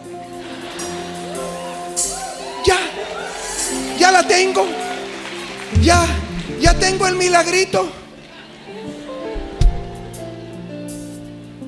[2.68, 2.78] Ya,
[3.98, 4.66] ya la tengo.
[5.81, 6.07] Ya,
[6.61, 7.88] ya tengo el milagrito.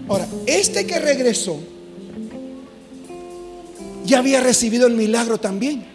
[0.06, 1.58] Ahora, este que regresó
[4.04, 5.86] ya había recibido el milagro también.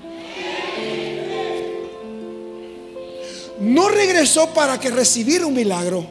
[3.60, 6.08] No regresó para que recibiera un milagro.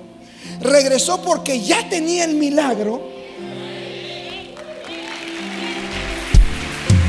[0.61, 3.14] Regresó porque ya tenía el milagro.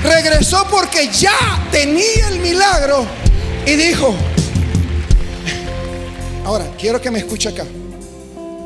[0.06, 3.06] Regresó porque ya tenía el milagro.
[3.66, 4.14] Y dijo,
[6.46, 7.66] ahora quiero que me escuche acá.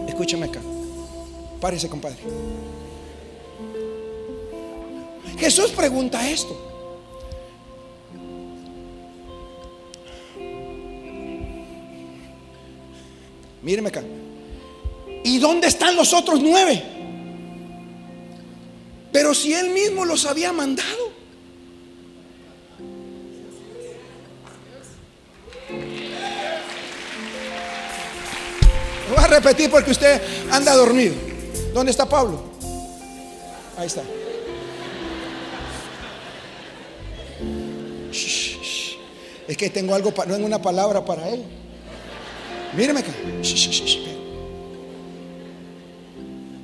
[0.08, 0.60] Escúcheme acá.
[1.62, 2.18] Párese, compadre.
[5.38, 6.70] Jesús pregunta esto.
[13.62, 14.04] Míreme acá.
[15.24, 16.84] ¿Y dónde están los otros nueve?
[19.12, 21.09] Pero si él mismo los había mandado.
[29.40, 30.22] Repetir porque usted
[30.52, 31.16] anda dormido.
[31.74, 32.44] ¿Dónde está Pablo?
[33.78, 34.04] Ahí está.
[39.48, 41.44] Es que tengo algo, no tengo una palabra para él.
[42.76, 43.12] Míreme acá.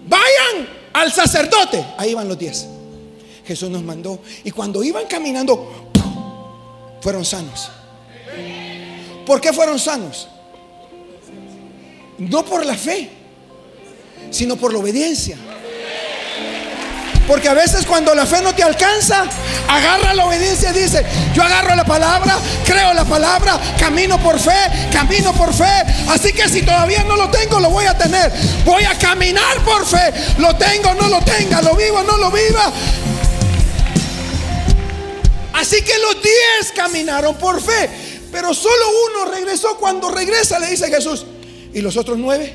[0.08, 1.84] Vayan al sacerdote.
[1.98, 2.68] Ahí van los diez.
[3.46, 4.20] Jesús nos mandó.
[4.44, 5.92] Y cuando iban caminando,
[7.02, 7.70] fueron sanos.
[9.26, 10.28] ¿Por qué fueron sanos?
[12.18, 13.10] No por la fe,
[14.32, 15.38] sino por la obediencia.
[17.28, 19.26] Porque a veces cuando la fe no te alcanza,
[19.68, 24.52] agarra la obediencia y dice, yo agarro la palabra, creo la palabra, camino por fe,
[24.92, 25.84] camino por fe.
[26.08, 28.32] Así que si todavía no lo tengo, lo voy a tener.
[28.64, 30.14] Voy a caminar por fe.
[30.38, 32.72] Lo tengo, no lo tenga, lo vivo, no lo viva.
[35.54, 37.90] Así que los diez caminaron por fe.
[38.32, 39.78] Pero solo uno regresó.
[39.78, 41.26] Cuando regresa le dice Jesús,
[41.76, 42.54] ¿y los otros nueve?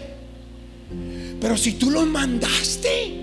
[1.41, 3.21] Pero si tú los mandaste.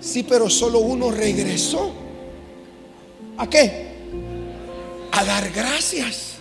[0.00, 1.92] Sí, pero solo uno regresó.
[3.38, 3.92] ¿A qué?
[5.12, 6.32] A dar gracias.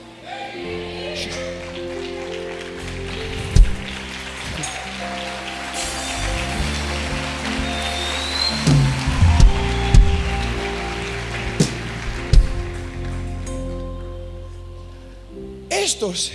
[15.70, 16.32] Estos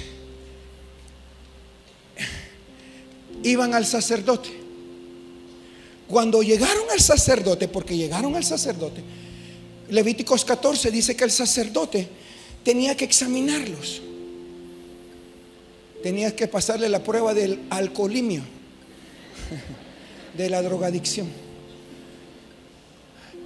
[3.50, 4.50] iban al sacerdote.
[6.09, 9.02] Cuando llegaron al sacerdote, porque llegaron al sacerdote,
[9.88, 12.09] Levíticos 14 dice que el sacerdote
[12.64, 14.02] tenía que examinarlos.
[16.02, 18.42] Tenía que pasarle la prueba del alcoholimio,
[20.37, 21.28] de la drogadicción.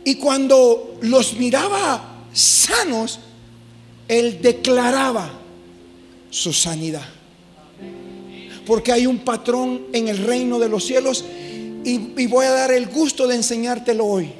[0.04, 3.20] Y cuando los miraba sanos,
[4.08, 5.30] él declaraba
[6.30, 7.19] su sanidad.
[8.70, 11.24] Porque hay un patrón en el reino de los cielos
[11.84, 14.30] y, voy a dar el gusto de enseñártelo hoy.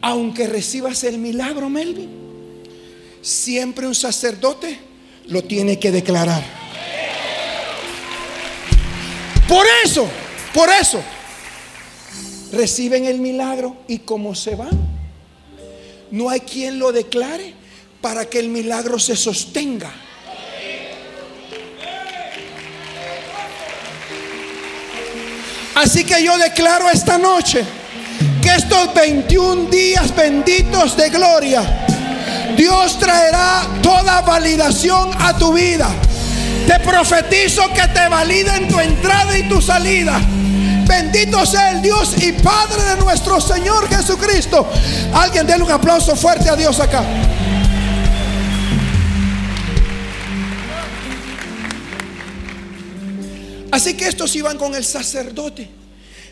[0.00, 2.08] Aunque recibas el milagro, Melvin,
[3.20, 4.78] siempre un sacerdote
[5.26, 6.44] lo tiene que declarar.
[9.48, 10.06] Por eso,
[10.54, 11.02] por eso,
[12.52, 14.78] reciben el milagro y como se van,
[16.12, 17.52] no hay quien lo declare
[18.00, 20.03] para que el milagro se sostenga.
[25.74, 27.64] Así que yo declaro esta noche
[28.40, 31.86] que estos 21 días benditos de gloria,
[32.56, 35.88] Dios traerá toda validación a tu vida.
[36.66, 40.20] Te profetizo que te validen tu entrada y tu salida.
[40.86, 44.66] Bendito sea el Dios y Padre de nuestro Señor Jesucristo.
[45.12, 47.02] Alguien déle un aplauso fuerte a Dios acá.
[53.74, 55.68] Así que estos iban con el sacerdote.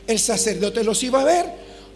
[0.06, 1.46] El sacerdote los iba a ver,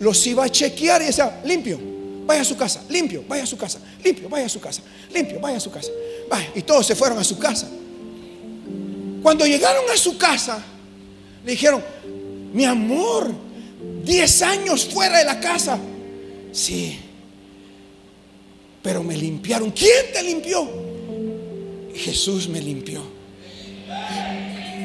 [0.00, 1.78] los iba a chequear y decía, limpio,
[2.26, 4.82] vaya a su casa, limpio, vaya a su casa, limpio, vaya a su casa,
[5.14, 5.92] limpio, vaya a su casa.
[6.28, 6.50] Vaya.
[6.52, 7.68] Y todos se fueron a su casa.
[9.22, 10.60] Cuando llegaron a su casa,
[11.44, 11.80] le dijeron,
[12.52, 13.32] mi amor,
[14.02, 15.78] 10 años fuera de la casa.
[16.50, 16.98] Sí,
[18.82, 19.70] pero me limpiaron.
[19.70, 20.68] ¿Quién te limpió?
[21.94, 23.14] Jesús me limpió.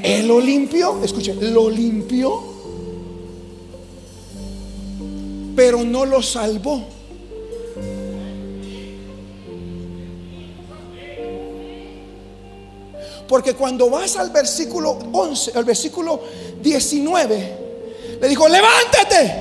[0.04, 2.42] Él lo limpió, escuchen, lo limpió,
[5.56, 6.84] pero no lo salvó.
[13.28, 16.22] Porque cuando vas al versículo 11, al versículo
[16.62, 17.58] 19,
[18.20, 19.34] le dijo, levántate,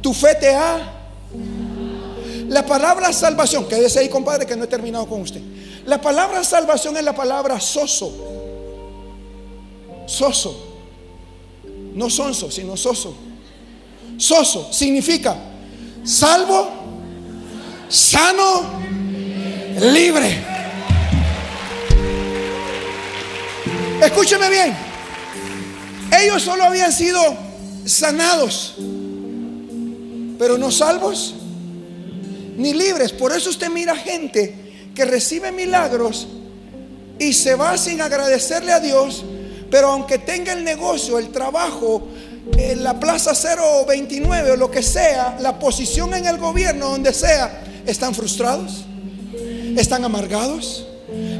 [0.00, 0.94] tu fe te ha...
[2.48, 5.40] La palabra salvación, quédese ahí compadre que no he terminado con usted.
[5.84, 8.37] La palabra salvación es la palabra soso.
[10.08, 10.64] Soso.
[11.94, 13.14] No sonso, sino soso.
[14.16, 15.36] Soso significa
[16.02, 16.70] salvo,
[17.88, 18.80] sano,
[19.92, 20.44] libre.
[24.02, 24.76] Escúcheme bien.
[26.20, 27.20] Ellos solo habían sido
[27.84, 28.74] sanados,
[30.38, 31.34] pero no salvos
[32.56, 33.12] ni libres.
[33.12, 34.54] Por eso usted mira gente
[34.94, 36.26] que recibe milagros
[37.18, 39.24] y se va sin agradecerle a Dios,
[39.70, 42.08] pero aunque tenga el negocio, el trabajo,
[42.56, 43.32] en la plaza
[43.86, 48.84] 029 o lo que sea, la posición en el gobierno, donde sea, están frustrados,
[49.76, 50.86] están amargados,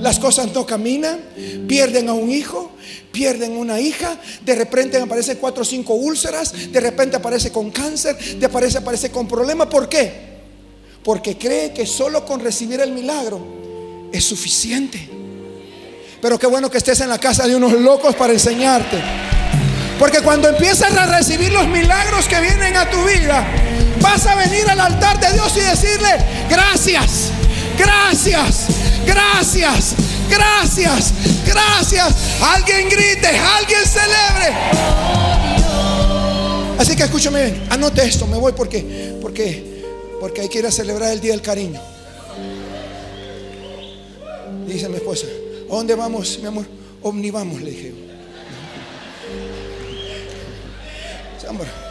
[0.00, 1.20] las cosas no caminan,
[1.66, 2.70] pierden a un hijo,
[3.12, 8.16] pierden una hija, de repente aparece cuatro o cinco úlceras, de repente aparece con cáncer,
[8.16, 9.68] de repente aparece con problemas.
[9.68, 10.28] ¿Por qué?
[11.02, 13.40] Porque cree que solo con recibir el milagro
[14.12, 15.08] es suficiente.
[16.20, 19.00] Pero qué bueno que estés en la casa de unos locos para enseñarte.
[19.98, 23.46] Porque cuando empiezas a recibir los milagros que vienen a tu vida,
[24.00, 26.08] vas a venir al altar de Dios y decirle,
[26.48, 27.30] gracias,
[27.76, 28.66] gracias,
[29.04, 29.94] gracias,
[30.30, 31.12] gracias,
[31.44, 32.14] gracias.
[32.40, 34.56] Alguien grite, alguien celebre.
[36.78, 39.84] Así que escúchame bien, anote esto, me voy porque, porque,
[40.20, 41.80] porque hay que celebrar el Día del Cariño.
[44.64, 46.66] Dice mi esposa, ¿a dónde vamos, mi amor?
[47.02, 48.08] Omnivamos, le dije.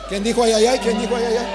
[0.10, 0.80] ¿Quién dijo ay, ay, ay?
[0.80, 1.46] ¿Quién dijo ay, ay, ay?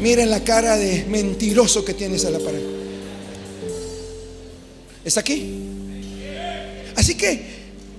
[0.00, 2.62] Miren la cara de mentiroso que tienes a la pared.
[5.04, 5.64] ¿Es aquí?
[6.94, 7.42] Así que,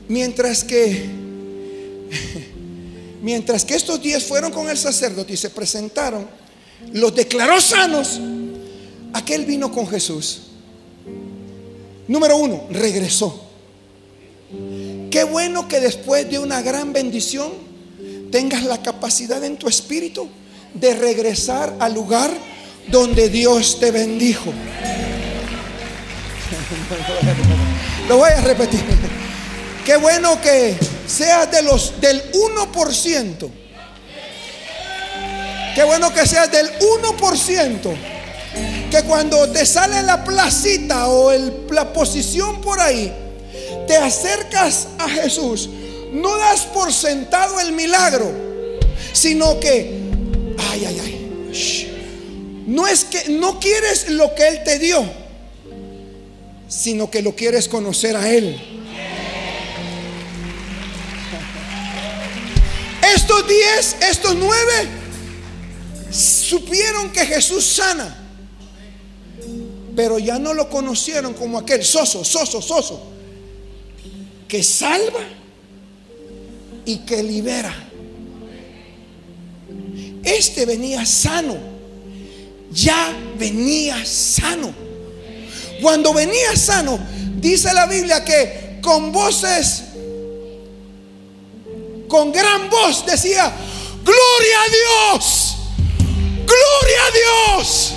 [0.08, 1.06] mientras que,
[3.22, 6.30] mientras que estos días fueron con el sacerdote y se presentaron,
[6.94, 8.20] los declaró sanos,
[9.14, 10.42] aquel vino con Jesús.
[12.08, 13.46] Número uno, regresó.
[15.12, 17.52] Qué bueno que después de una gran bendición
[18.32, 20.28] tengas la capacidad en tu espíritu
[20.74, 22.32] de regresar al lugar
[22.88, 24.50] donde Dios te bendijo.
[28.10, 28.82] Lo voy a repetir.
[29.86, 30.76] Qué bueno que
[31.08, 33.50] seas de los del 1%.
[35.76, 38.19] Qué bueno que seas del 1%.
[38.92, 41.32] Que cuando te sale la placita o
[41.70, 43.14] la posición por ahí,
[43.88, 45.70] te acercas a Jesús,
[46.12, 48.32] no das por sentado el milagro,
[49.14, 49.96] sino que,
[50.72, 55.04] ay, ay, ay, no es que no quieres lo que Él te dio,
[56.68, 58.60] sino que lo quieres conocer a Él.
[63.16, 64.88] Estos diez, estos nueve,
[66.12, 68.19] supieron que Jesús sana,
[70.00, 73.02] pero ya no lo conocieron como aquel soso, soso, soso,
[74.48, 75.20] que salva
[76.86, 77.76] y que libera.
[80.24, 81.58] Este venía sano,
[82.72, 84.74] ya venía sano.
[85.82, 86.98] Cuando venía sano,
[87.36, 89.84] dice la Biblia que con voces,
[92.08, 93.54] con gran voz decía,
[94.06, 95.58] gloria a Dios,
[96.46, 97.94] gloria a Dios,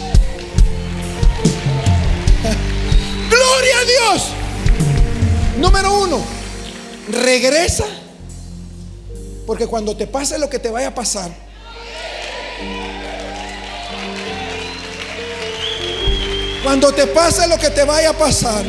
[3.53, 4.23] gloria a Dios.
[5.59, 6.21] Número uno,
[7.09, 7.85] regresa,
[9.47, 11.31] porque cuando te pase lo que te vaya a pasar,
[16.63, 18.63] Cuando te pase lo que te vaya a pasar.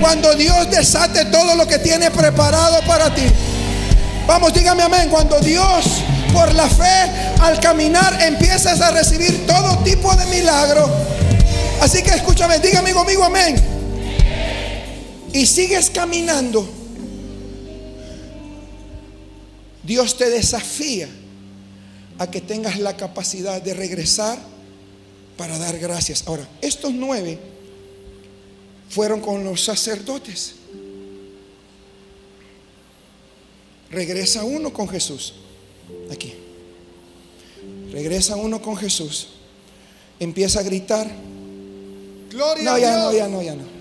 [0.00, 3.26] Cuando Dios desate todo lo que tiene preparado para ti.
[4.26, 5.10] Vamos, dígame amén.
[5.10, 5.84] Cuando Dios,
[6.32, 7.10] por la fe,
[7.42, 10.90] al caminar, empiezas a recibir todo tipo de milagro.
[11.82, 13.73] Así que escúchame, dígame conmigo amén.
[15.34, 16.66] Y sigues caminando.
[19.82, 21.08] Dios te desafía
[22.18, 24.38] a que tengas la capacidad de regresar
[25.36, 26.22] para dar gracias.
[26.26, 27.38] Ahora, estos nueve
[28.88, 30.54] fueron con los sacerdotes.
[33.90, 35.34] Regresa uno con Jesús.
[36.12, 36.32] Aquí.
[37.92, 39.28] Regresa uno con Jesús.
[40.20, 41.10] Empieza a gritar.
[42.30, 43.02] Gloria No, a ya Dios.
[43.02, 43.73] no, ya no, ya no.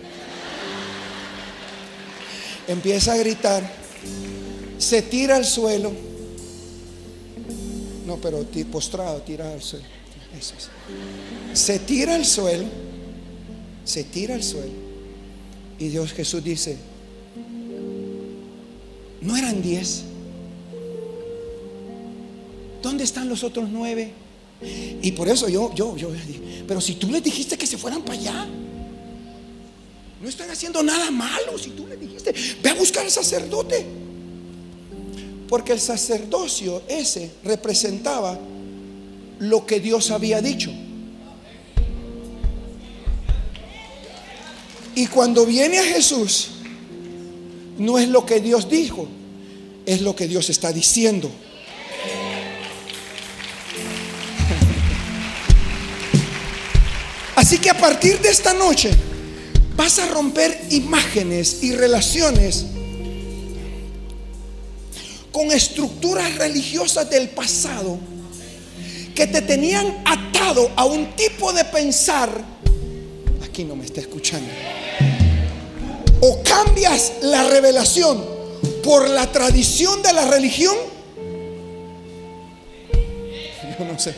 [2.68, 3.64] Empieza a gritar.
[4.78, 5.92] Se tira al suelo.
[8.06, 9.86] No, pero postrado, tira al suelo.
[10.38, 10.70] Eso es.
[11.60, 12.66] Se tira al suelo.
[13.86, 14.72] Se tira al suelo.
[15.80, 16.78] Y Dios Jesús dice,
[19.22, 20.04] no eran diez.
[22.82, 24.14] ¿Dónde están los otros nueve?
[25.02, 26.10] Y por eso yo, yo, yo
[26.68, 28.48] pero si tú les dijiste que se fueran para allá,
[30.24, 31.58] no están haciendo nada malo.
[31.58, 33.86] Si tú les dijiste, ve a buscar al sacerdote.
[35.50, 38.40] Porque el sacerdocio ese representaba
[39.40, 40.72] lo que Dios había dicho.
[44.96, 46.52] Y cuando viene a Jesús,
[47.78, 49.10] no es lo que Dios dijo,
[49.86, 51.30] es lo que Dios está diciendo.
[57.36, 58.92] Así que a partir de esta noche
[59.76, 62.66] vas a romper imágenes y relaciones
[65.32, 67.98] con estructuras religiosas del pasado
[69.16, 72.30] que te tenían atado a un tipo de pensar.
[73.44, 74.50] Aquí no me está escuchando.
[76.22, 78.24] O cambias la revelación
[78.84, 80.76] por la tradición de la religión.
[83.78, 84.16] Yo no sé.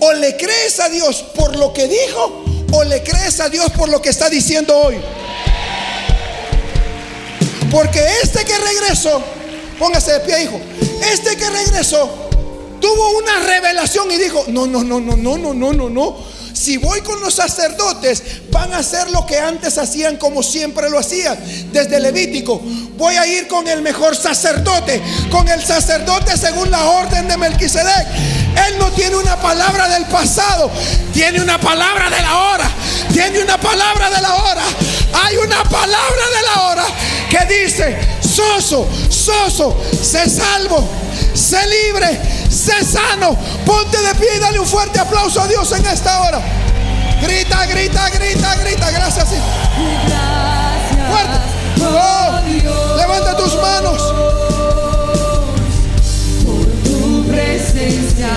[0.00, 3.88] O le crees a Dios por lo que dijo o le crees a Dios por
[3.88, 4.96] lo que está diciendo hoy.
[7.70, 9.22] Porque este que regresó,
[9.78, 10.60] póngase de pie, hijo.
[11.12, 12.28] Este que regresó
[12.80, 16.16] tuvo una revelación y dijo, no, no, no, no, no, no, no, no, no.
[16.60, 20.98] Si voy con los sacerdotes, van a hacer lo que antes hacían como siempre lo
[20.98, 21.38] hacían,
[21.72, 22.60] desde Levítico.
[22.98, 25.00] Voy a ir con el mejor sacerdote,
[25.30, 28.06] con el sacerdote según la orden de Melquisedec.
[28.68, 30.70] Él no tiene una palabra del pasado,
[31.14, 32.70] tiene una palabra de la hora,
[33.10, 34.62] tiene una palabra de la hora.
[35.14, 36.84] Hay una palabra de la hora
[37.30, 40.86] que dice, soso, soso, sé salvo,
[41.32, 42.20] sé libre,
[42.60, 43.36] sé sano.
[43.64, 46.40] Ponte de pie y dale un fuerte aplauso a Dios en esta hora.
[47.22, 48.90] Grita, grita, grita, grita.
[48.90, 49.28] Gracias.
[49.30, 49.36] sí.
[51.10, 51.38] Fuerte.
[51.82, 54.02] Oh, levanta tus manos.
[56.44, 58.28] Por tu presencia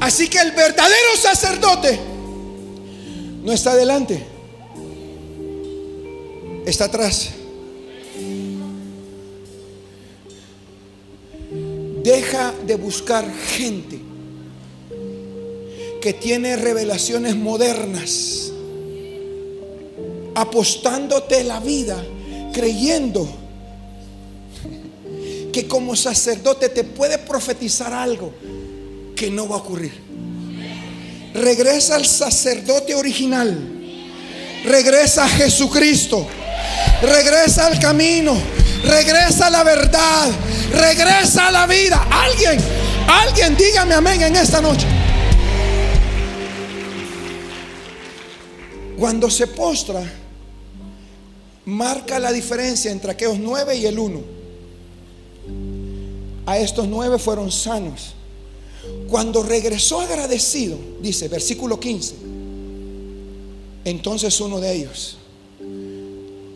[0.00, 1.98] Así que el verdadero sacerdote
[3.42, 4.24] no está adelante,
[6.64, 7.30] está atrás.
[12.02, 14.00] Deja de buscar gente
[16.00, 18.50] que tiene revelaciones modernas,
[20.34, 22.02] apostándote la vida,
[22.54, 23.28] creyendo
[25.52, 28.32] que como sacerdote te puede profetizar algo
[29.16, 29.92] que no va a ocurrir.
[31.34, 33.56] Regresa al sacerdote original.
[34.64, 36.26] Regresa a Jesucristo.
[37.02, 38.36] Regresa al camino.
[38.84, 40.30] Regresa a la verdad.
[40.72, 42.06] Regresa a la vida.
[42.10, 42.58] Alguien,
[43.08, 44.86] alguien dígame amén en esta noche.
[48.98, 50.02] Cuando se postra,
[51.66, 54.20] marca la diferencia entre aquellos nueve y el uno.
[56.46, 58.15] A estos nueve fueron sanos.
[59.08, 62.14] Cuando regresó agradecido, dice versículo 15,
[63.84, 65.18] entonces uno de ellos,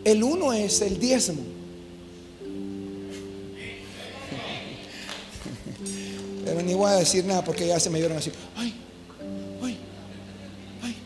[0.04, 1.40] el uno es el diezmo.
[6.44, 8.32] Pero ni voy a decir nada porque ya se me dieron así.
[8.56, 8.74] Ay,
[9.62, 9.78] ay,
[10.82, 10.96] ay.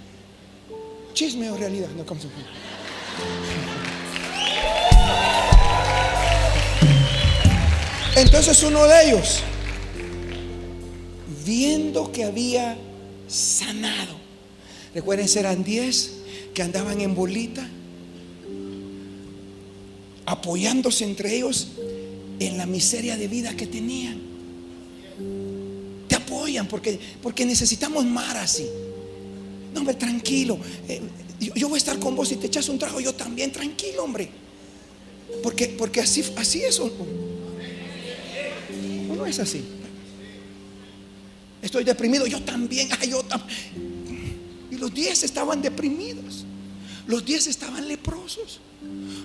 [1.12, 1.88] Chisme o realidad.
[1.96, 2.28] No, ¿cómo se?
[8.16, 9.42] Entonces uno de ellos,
[11.44, 12.76] viendo que había
[13.28, 14.16] sanado,
[14.94, 16.12] recuerden, eran diez
[16.54, 17.68] que andaban en bolita,
[20.26, 21.68] apoyándose entre ellos
[22.38, 24.20] en la miseria de vida que tenían.
[26.08, 28.66] Te apoyan porque, porque necesitamos mar así.
[29.72, 30.58] No, hombre, tranquilo.
[30.88, 31.00] Eh,
[31.54, 34.28] yo, voy a estar con vos y te echas un trago, yo también, tranquilo, hombre.
[35.42, 36.78] Porque, porque así, así es.
[36.78, 37.04] ¿o no?
[39.12, 39.62] ¿O no es así?
[41.64, 42.88] Estoy deprimido, yo también.
[43.00, 43.42] ay, yo tam-
[44.70, 46.44] y los diez estaban deprimidos.
[47.06, 48.60] Los diez estaban leprosos.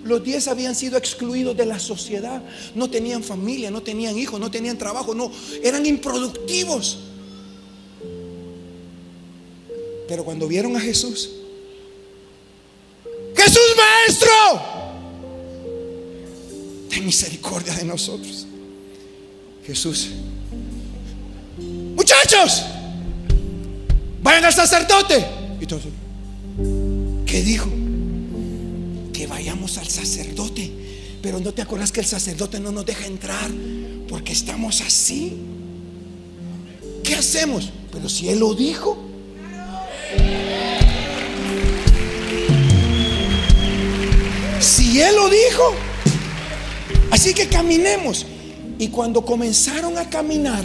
[0.03, 2.41] Los diez habían sido excluidos de la sociedad.
[2.75, 5.31] No tenían familia, no tenían hijos, no tenían trabajo, no.
[5.61, 6.99] Eran improductivos.
[10.07, 11.29] Pero cuando vieron a Jesús,
[13.35, 14.31] Jesús Maestro,
[16.89, 18.47] ten misericordia de nosotros.
[19.65, 20.09] Jesús,
[21.99, 22.63] muchachos,
[24.23, 25.25] vayan al sacerdote.
[25.59, 25.83] Y todos,
[27.25, 27.69] ¿qué dijo?
[29.11, 30.71] Que vayamos al sacerdote.
[31.21, 33.51] Pero no te acuerdas que el sacerdote no nos deja entrar
[34.07, 35.35] porque estamos así.
[37.03, 37.69] ¿Qué hacemos?
[37.91, 39.05] Pero si él lo dijo.
[44.61, 45.73] Si Él lo dijo,
[47.11, 48.25] así que caminemos.
[48.77, 50.63] Y cuando comenzaron a caminar,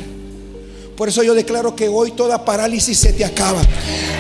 [0.97, 3.61] por eso yo declaro que hoy toda parálisis se te acaba.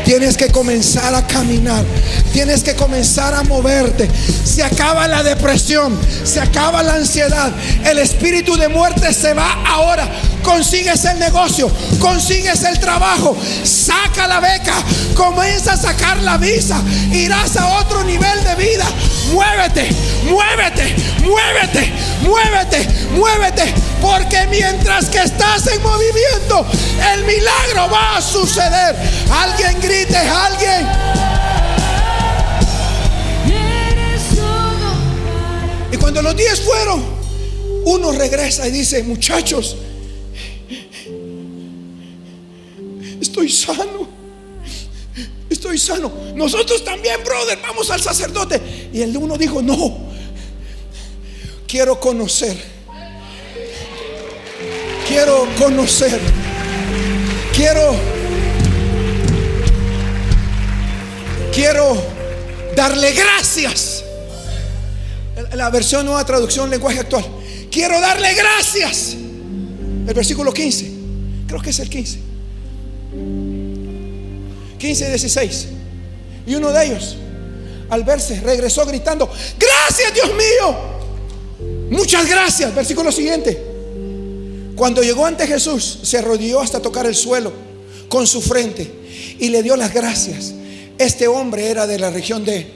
[0.04, 1.84] Tienes que comenzar a caminar.
[2.32, 4.08] Tienes que comenzar a moverte.
[4.44, 5.96] Se acaba la depresión.
[6.24, 7.52] Se acaba la ansiedad.
[7.84, 10.08] El espíritu de muerte se va ahora.
[10.42, 11.70] Consigues el negocio.
[12.00, 13.36] Consigues el trabajo.
[13.62, 14.74] Saca la beca.
[15.14, 16.82] Comienza a sacar la visa.
[17.12, 18.84] Irás a otro nivel de vida.
[19.32, 19.88] Muévete.
[20.24, 20.96] Muévete.
[21.22, 21.92] Muévete.
[22.22, 22.88] Muévete.
[23.12, 23.74] Muévete.
[24.00, 26.66] Porque mientras que estás en movimiento,
[27.14, 28.96] el milagro va a suceder.
[29.30, 30.86] Alguien grite, alguien.
[35.92, 37.04] Y cuando los diez fueron,
[37.84, 39.76] uno regresa y dice, muchachos,
[43.20, 44.13] estoy sano.
[45.54, 46.12] Estoy sano.
[46.34, 48.90] Nosotros también, brother, vamos al sacerdote.
[48.92, 50.10] Y el uno dijo, no,
[51.66, 52.56] quiero conocer.
[55.08, 56.20] Quiero conocer.
[57.54, 57.94] Quiero
[61.52, 61.96] quiero
[62.74, 64.04] darle gracias.
[65.54, 67.24] La versión nueva traducción lenguaje actual.
[67.70, 69.14] Quiero darle gracias.
[69.14, 70.92] El versículo 15.
[71.46, 72.18] Creo que es el 15.
[74.84, 75.66] 15 y 16.
[76.46, 77.16] Y uno de ellos,
[77.88, 80.76] al verse, regresó gritando, gracias Dios mío.
[81.90, 82.74] Muchas gracias.
[82.74, 83.58] Versículo siguiente.
[84.76, 87.50] Cuando llegó ante Jesús, se arrodilló hasta tocar el suelo
[88.10, 88.92] con su frente
[89.38, 90.52] y le dio las gracias.
[90.98, 92.70] Este hombre era de la región de...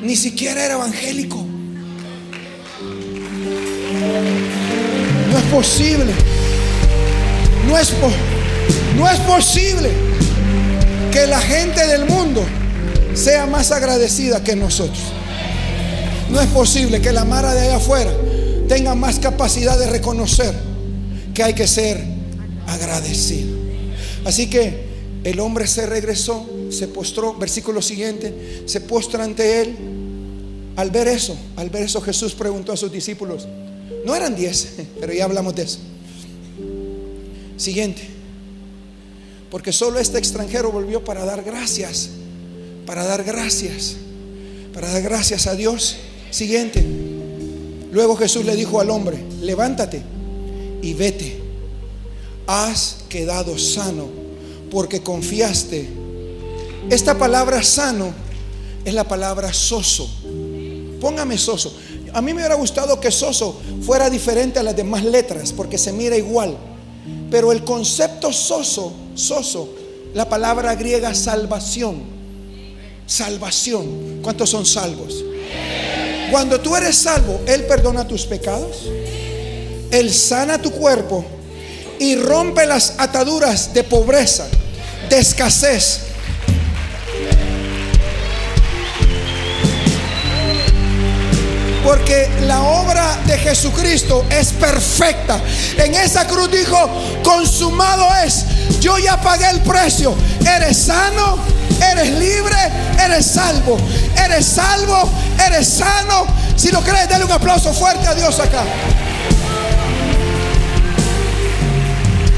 [0.00, 1.44] Ni siquiera era evangélico.
[5.30, 6.12] No es posible.
[7.68, 8.10] No es, po-
[8.96, 10.09] no es posible
[11.10, 12.42] que la gente del mundo
[13.14, 15.00] sea más agradecida que nosotros.
[16.30, 18.12] No es posible que la Mara de allá afuera
[18.68, 20.54] tenga más capacidad de reconocer
[21.34, 22.00] que hay que ser
[22.66, 23.56] agradecido.
[24.24, 24.90] Así que
[25.24, 29.76] el hombre se regresó, se postró, versículo siguiente, se postra ante él.
[30.76, 33.48] Al ver eso, al ver eso Jesús preguntó a sus discípulos,
[34.04, 35.78] no eran diez, pero ya hablamos de eso.
[37.56, 38.19] Siguiente,
[39.50, 42.10] porque solo este extranjero volvió para dar gracias,
[42.86, 43.96] para dar gracias,
[44.72, 45.96] para dar gracias a Dios.
[46.30, 46.84] Siguiente,
[47.90, 50.02] luego Jesús le dijo al hombre, levántate
[50.82, 51.40] y vete,
[52.46, 54.08] has quedado sano
[54.70, 55.88] porque confiaste.
[56.88, 58.12] Esta palabra sano
[58.84, 60.08] es la palabra soso.
[61.00, 61.74] Póngame soso.
[62.12, 65.92] A mí me hubiera gustado que soso fuera diferente a las demás letras porque se
[65.92, 66.56] mira igual.
[67.30, 69.68] Pero el concepto soso, soso,
[70.14, 72.02] la palabra griega salvación.
[73.06, 74.20] Salvación.
[74.22, 75.24] ¿Cuántos son salvos?
[76.30, 78.88] Cuando tú eres salvo, Él perdona tus pecados.
[79.90, 81.24] Él sana tu cuerpo
[81.98, 84.46] y rompe las ataduras de pobreza,
[85.08, 86.00] de escasez.
[91.84, 95.40] Porque la obra de Jesucristo es perfecta.
[95.78, 96.76] En esa cruz dijo,
[97.22, 98.44] consumado es.
[98.80, 100.14] Yo ya pagué el precio.
[100.46, 101.38] Eres sano,
[101.92, 102.56] eres libre,
[103.02, 103.78] eres salvo.
[104.22, 105.08] Eres salvo,
[105.46, 106.26] eres sano.
[106.54, 108.62] Si lo crees, dale un aplauso fuerte a Dios acá.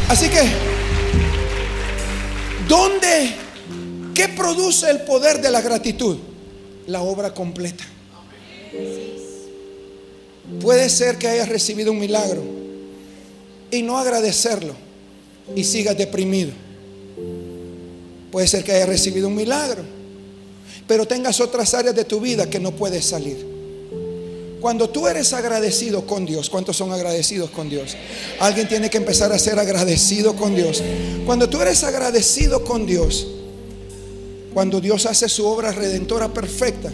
[0.08, 0.42] Así que,
[2.68, 3.34] ¿dónde?
[4.14, 6.18] ¿Qué produce el poder de la gratitud?
[6.86, 7.84] La obra completa.
[10.60, 12.42] Puede ser que hayas recibido un milagro
[13.70, 14.74] y no agradecerlo
[15.56, 16.52] y sigas deprimido.
[18.30, 19.82] Puede ser que hayas recibido un milagro,
[20.86, 23.52] pero tengas otras áreas de tu vida que no puedes salir.
[24.60, 27.96] Cuando tú eres agradecido con Dios, ¿cuántos son agradecidos con Dios?
[28.38, 30.80] Alguien tiene que empezar a ser agradecido con Dios.
[31.26, 33.26] Cuando tú eres agradecido con Dios,
[34.54, 36.92] cuando Dios hace su obra redentora perfecta,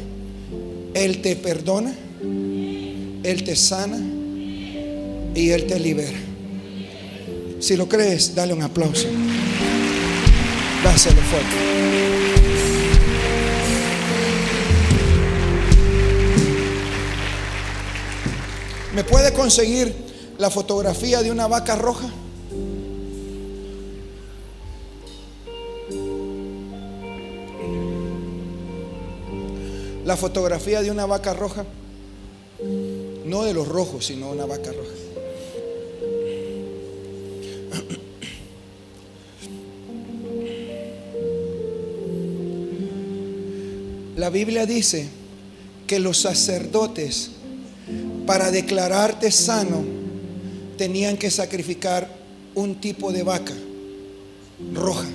[0.94, 1.94] Él te perdona,
[3.22, 3.98] Él te sana
[5.34, 6.18] y Él te libera.
[7.60, 9.08] Si lo crees, dale un aplauso.
[10.84, 11.56] Dáselo fuerte.
[18.94, 19.94] ¿Me puede conseguir
[20.38, 22.08] la fotografía de una vaca roja?
[30.04, 31.64] La fotografía de una vaca roja.
[33.28, 34.94] No de los rojos, sino una vaca roja.
[44.16, 45.08] La Biblia dice
[45.86, 47.30] que los sacerdotes
[48.28, 49.82] para declararte sano,
[50.76, 52.14] tenían que sacrificar
[52.54, 53.54] un tipo de vaca
[54.74, 55.08] roja.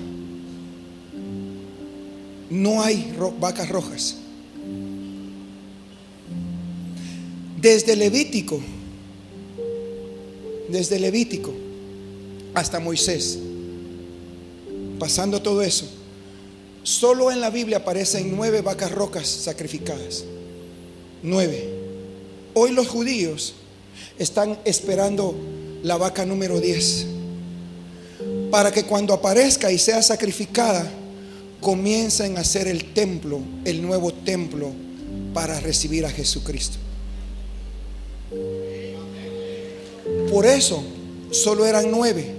[2.50, 4.16] No hay vacas rojas.
[7.64, 8.60] Desde Levítico,
[10.68, 11.50] desde Levítico
[12.52, 13.38] hasta Moisés,
[14.98, 15.86] pasando todo eso,
[16.82, 20.24] solo en la Biblia aparecen nueve vacas rojas sacrificadas.
[21.22, 21.70] Nueve.
[22.52, 23.54] Hoy los judíos
[24.18, 25.34] están esperando
[25.82, 27.06] la vaca número 10
[28.50, 30.86] para que cuando aparezca y sea sacrificada,
[31.62, 34.70] comiencen a hacer el templo, el nuevo templo,
[35.32, 36.83] para recibir a Jesucristo.
[40.30, 40.82] Por eso
[41.30, 42.34] solo eran nueve.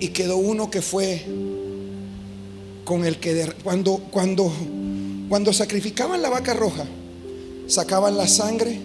[0.00, 1.24] Y quedó uno que fue
[2.84, 4.52] con el que cuando, cuando
[5.28, 6.84] cuando sacrificaban la vaca roja,
[7.66, 8.78] sacaban la sangre,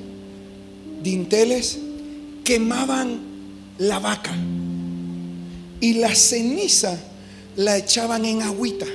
[1.03, 1.77] dinteles,
[2.43, 3.19] quemaban
[3.77, 4.31] la vaca
[5.81, 6.97] y la ceniza
[7.55, 8.85] la echaban en agüita.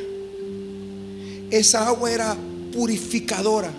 [1.50, 2.36] Esa agua era
[2.74, 3.72] purificadora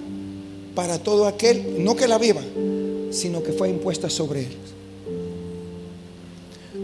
[0.74, 2.42] para todo aquel, no que la beba,
[3.12, 4.58] sino que fue impuesta sobre él.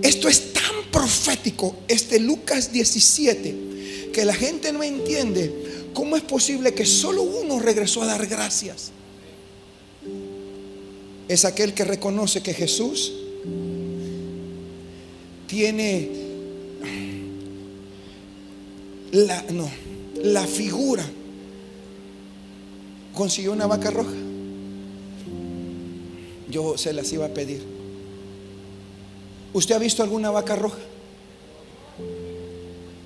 [0.02, 5.62] Esto es tan profético, este Lucas 17, que la gente no entiende
[5.94, 8.92] ¿Cómo es posible que solo uno regresó a dar gracias?
[11.28, 13.14] Es aquel que reconoce que Jesús
[15.48, 16.10] tiene
[19.12, 19.70] la, no,
[20.24, 21.06] la figura.
[23.14, 24.14] Consiguió una vaca roja.
[26.50, 27.64] Yo se las iba a pedir.
[29.54, 30.80] ¿Usted ha visto alguna vaca roja?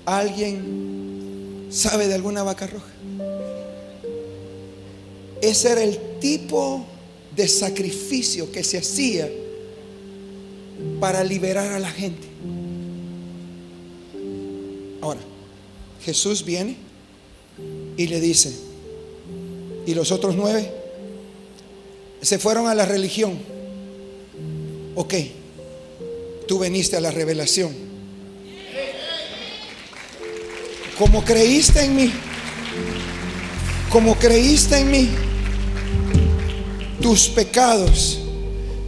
[0.04, 0.86] ¿Alguien
[1.70, 2.86] ¿Sabe de alguna vaca roja?
[5.42, 6.86] Ese era el tipo
[7.34, 9.28] de sacrificio que se hacía
[11.00, 12.26] para liberar a la gente.
[15.00, 15.20] Ahora,
[16.02, 16.76] Jesús viene
[17.96, 18.52] y le dice,
[19.86, 20.70] ¿y los otros nueve?
[22.20, 23.38] Se fueron a la religión.
[24.96, 25.14] Ok,
[26.48, 27.74] tú veniste a la revelación.
[30.98, 32.12] Como creíste en mí,
[33.90, 35.10] como creíste en mí,
[37.00, 38.18] tus pecados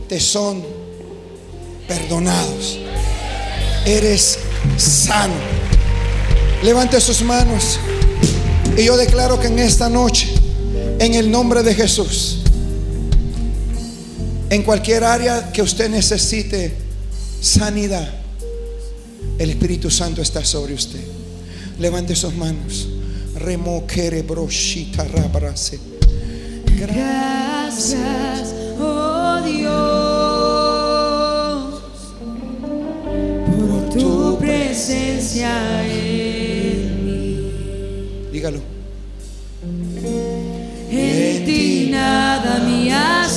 [0.08, 0.64] te son
[1.86, 2.78] perdonados.
[3.84, 4.38] Eres
[4.76, 5.34] sano.
[6.62, 7.78] Levante sus manos.
[8.76, 10.28] Y yo declaro que en esta noche,
[10.98, 12.38] en el nombre de Jesús,
[14.50, 16.74] en cualquier área que usted necesite
[17.40, 18.08] sanidad,
[19.38, 21.00] el Espíritu Santo está sobre usted.
[21.78, 22.88] Levante sus manos.
[23.36, 25.78] Remoquere broshita rabrase.
[26.76, 29.72] Gracias, oh Dios,
[33.46, 38.30] por tu presencia en mí.
[38.32, 38.77] Dígalo.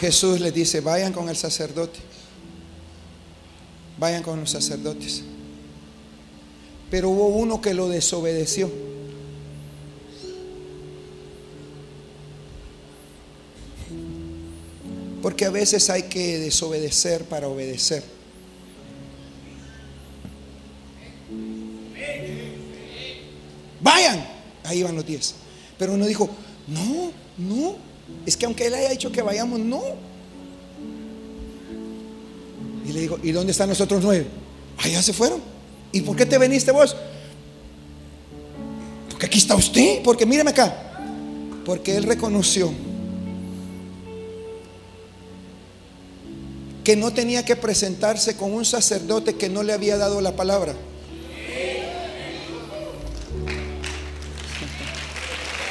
[0.00, 2.00] Jesús les dice, vayan con el sacerdote.
[3.98, 5.22] Vayan con los sacerdotes.
[6.90, 8.68] Pero hubo uno que lo desobedeció.
[15.22, 18.02] Porque a veces hay que desobedecer para obedecer.
[23.82, 24.26] Vayan.
[24.64, 25.34] Ahí van los diez.
[25.78, 26.28] Pero uno dijo,
[26.68, 27.76] no, no.
[28.24, 29.82] Es que aunque él haya dicho que vayamos, no.
[32.86, 34.26] Y le digo, ¿y dónde están los otros nueve?
[34.78, 35.40] Allá se fueron.
[35.92, 36.96] ¿Y por qué te veniste vos?
[39.10, 40.02] Porque aquí está usted.
[40.02, 40.74] Porque míreme acá.
[41.64, 42.72] Porque él reconoció
[46.84, 50.74] que no tenía que presentarse con un sacerdote que no le había dado la palabra.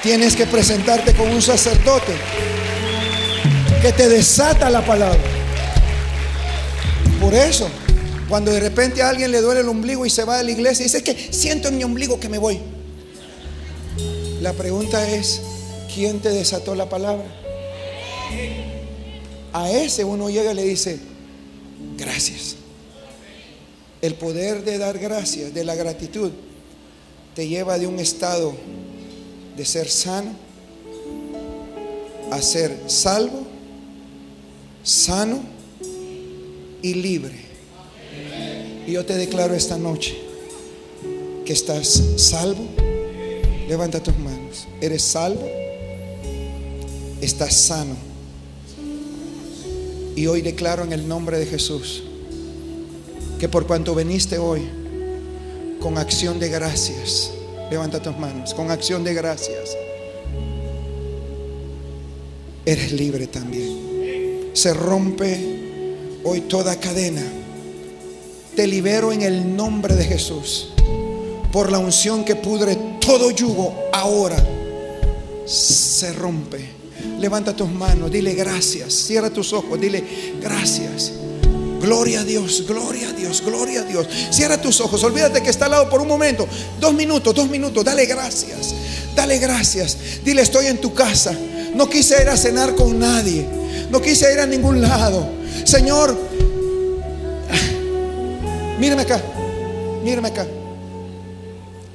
[0.04, 2.14] Tienes que presentarte con un sacerdote
[3.82, 5.20] que te desata la palabra.
[7.20, 7.70] Por eso,
[8.28, 10.84] cuando de repente a alguien le duele el ombligo y se va de la iglesia
[10.84, 12.60] y dice, es que siento en mi ombligo que me voy.
[14.42, 15.42] La pregunta es,
[15.94, 17.26] ¿quién te desató la palabra?
[19.54, 20.98] A ese uno llega y le dice,
[21.96, 22.56] gracias.
[24.02, 26.32] El poder de dar gracias, de la gratitud,
[27.36, 28.56] te lleva de un estado
[29.56, 30.32] de ser sano
[32.32, 33.46] a ser salvo,
[34.84, 35.42] sano
[36.82, 37.36] y libre.
[38.88, 40.18] Y yo te declaro esta noche
[41.46, 42.66] que estás salvo?
[43.68, 44.68] Levanta tus manos.
[44.80, 45.46] ¿Eres salvo?
[47.22, 47.96] Estás sano.
[50.16, 52.04] Y hoy declaro en el nombre de Jesús
[53.40, 54.62] que por cuanto veniste hoy
[55.80, 57.32] con acción de gracias,
[57.72, 59.78] levanta tus manos, con acción de gracias,
[62.66, 64.52] eres libre también.
[64.52, 67.24] Se rompe hoy toda cadena.
[68.58, 70.74] Te libero en el nombre de Jesús.
[71.54, 74.38] Por la unción que pudre todo yugo, ahora
[75.46, 76.60] se rompe.
[77.20, 78.94] Levanta tus manos, dile gracias.
[78.94, 80.04] Cierra tus ojos, dile
[80.42, 81.14] gracias.
[81.82, 84.08] Gloria a Dios, gloria a Dios, gloria a Dios.
[84.30, 86.48] Cierra tus ojos, olvídate que está al lado por un momento.
[86.80, 88.76] Dos minutos, dos minutos, dale gracias.
[89.16, 89.98] Dale gracias.
[90.24, 91.36] Dile, estoy en tu casa.
[91.74, 93.48] No quise ir a cenar con nadie.
[93.90, 95.28] No quise ir a ningún lado.
[95.66, 96.16] Señor,
[98.80, 99.22] mírame acá.
[100.04, 100.46] Mírame acá.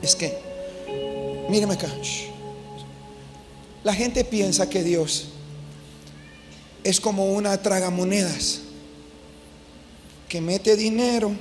[0.03, 0.37] Es que,
[1.49, 1.89] mírame acá.
[3.85, 5.29] La gente piensa que Dios
[6.83, 8.66] es como una tragamonedas
[10.29, 11.33] que mete dinero,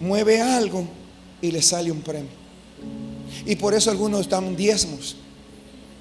[0.00, 0.86] mueve algo
[1.42, 2.30] y le sale un premio.
[3.44, 5.16] Y por eso algunos dan diezmos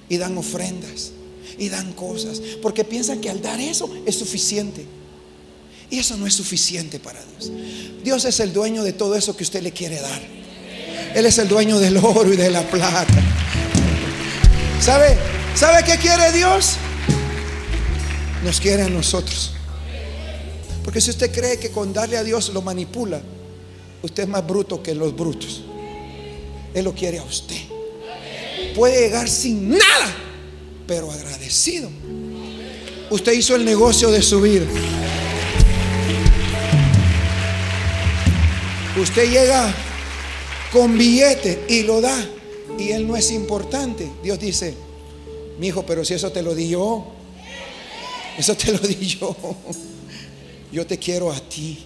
[0.09, 1.11] y dan ofrendas
[1.57, 4.85] y dan cosas, porque piensan que al dar eso es suficiente.
[5.89, 7.51] Y eso no es suficiente para Dios.
[8.03, 10.21] Dios es el dueño de todo eso que usted le quiere dar.
[11.13, 13.05] Él es el dueño del oro y de la plata.
[14.81, 15.17] ¿Sabe?
[15.55, 16.75] ¿Sabe qué quiere Dios?
[18.43, 19.54] Nos quiere a nosotros.
[20.85, 23.19] Porque si usted cree que con darle a Dios lo manipula,
[24.03, 25.63] usted es más bruto que los brutos.
[26.75, 27.57] Él lo quiere a usted.
[28.75, 30.15] Puede llegar sin nada,
[30.85, 31.89] pero agradecido.
[33.09, 34.67] Usted hizo el negocio de su vida.
[39.01, 39.73] Usted llega
[40.71, 42.15] con billete y lo da
[42.77, 44.07] y él no es importante.
[44.21, 44.75] Dios dice,
[45.57, 47.07] mi hijo, pero si eso te lo di yo,
[48.37, 49.35] eso te lo di yo.
[50.71, 51.85] Yo te quiero a ti.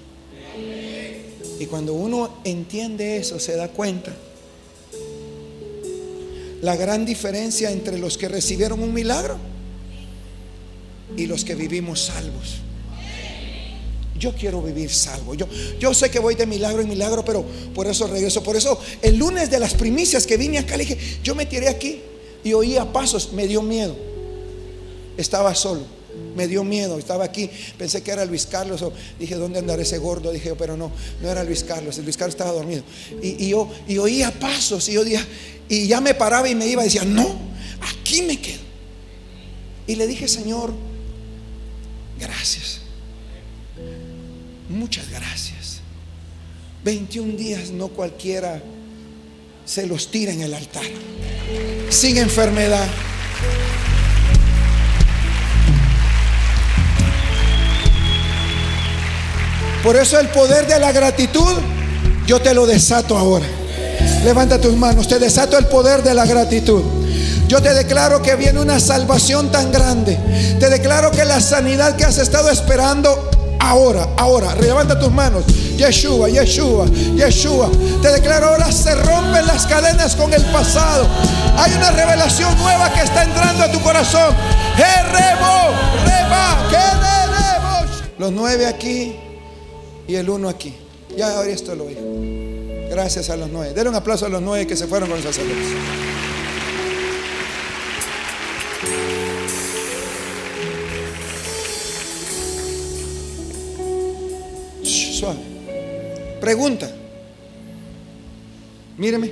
[1.60, 4.16] Y cuando uno entiende eso, se da cuenta
[6.62, 9.38] la gran diferencia entre los que recibieron un milagro
[11.16, 12.58] y los que vivimos salvos.
[14.18, 15.34] Yo quiero vivir salvo.
[15.34, 15.48] Yo,
[15.80, 18.44] yo sé que voy de milagro en milagro, pero por eso regreso.
[18.44, 21.70] Por eso el lunes de las primicias que vine acá, le dije, yo me tiré
[21.70, 22.02] aquí
[22.44, 23.96] y oía pasos, me dio miedo.
[25.16, 25.82] Estaba solo,
[26.36, 26.98] me dio miedo.
[26.98, 28.84] Estaba aquí, pensé que era Luis Carlos.
[29.20, 30.32] Dije, ¿dónde andará ese gordo?
[30.32, 30.92] Dije, pero no,
[31.22, 31.98] no era Luis Carlos.
[32.00, 32.84] Luis Carlos estaba dormido.
[33.22, 35.04] Y, y yo y oía pasos y yo
[35.70, 37.38] y ya me paraba y me iba y decía, no,
[37.82, 38.62] aquí me quedo.
[39.86, 40.74] Y le dije, Señor,
[42.20, 42.82] gracias.
[44.70, 45.80] Muchas gracias.
[46.84, 48.62] 21 días no cualquiera
[49.66, 50.86] se los tira en el altar.
[51.90, 52.88] Sin enfermedad.
[59.84, 61.58] Por eso el poder de la gratitud
[62.26, 63.46] yo te lo desato ahora.
[64.24, 66.84] Levanta tus manos, te desato el poder de la gratitud.
[67.48, 70.20] Yo te declaro que viene una salvación tan grande.
[70.60, 75.46] Te declaro que la sanidad que has estado esperando ahora, ahora, levanta tus manos.
[75.76, 77.72] Yeshua, Yeshua, Yeshua.
[78.02, 81.08] Te declaro ahora se rompen las cadenas con el pasado.
[81.58, 84.36] Hay una revelación nueva que está entrando a tu corazón.
[88.20, 89.19] Los nueve aquí
[90.10, 90.74] y el uno aquí.
[91.16, 92.02] Ya ahora esto lo oigo.
[92.90, 93.76] Gracias a los nueve.
[93.76, 95.68] Denle un aplauso a los nueve que se fueron con los sacerdotes.
[104.84, 105.38] Suave.
[106.42, 106.90] Pregunta.
[108.98, 109.32] Míreme.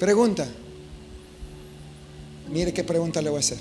[0.00, 0.48] Pregunta.
[2.54, 3.58] Mire qué pregunta le voy a hacer.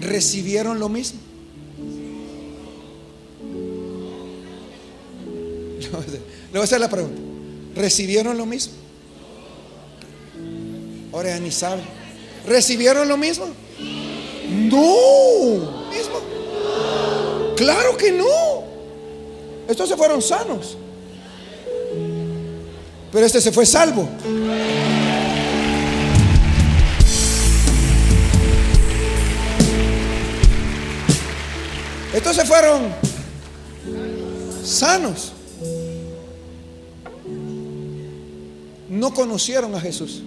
[0.00, 1.20] ¿Recibieron lo mismo?
[5.84, 7.20] Le voy a hacer- la pregunta.
[7.76, 8.72] ¿Recibieron lo mismo?
[11.12, 11.82] Ahora ya ni sabe.
[12.46, 13.46] ¿Recibieron lo mismo?
[14.50, 15.88] No.
[15.90, 16.20] ¿Mismo?
[17.56, 18.64] Claro que no.
[19.68, 20.76] Estos se fueron sanos.
[23.12, 24.08] Pero este se fue salvo.
[32.14, 32.94] Estos se fueron
[34.64, 35.32] sanos.
[38.88, 40.22] No conocieron a Jesús.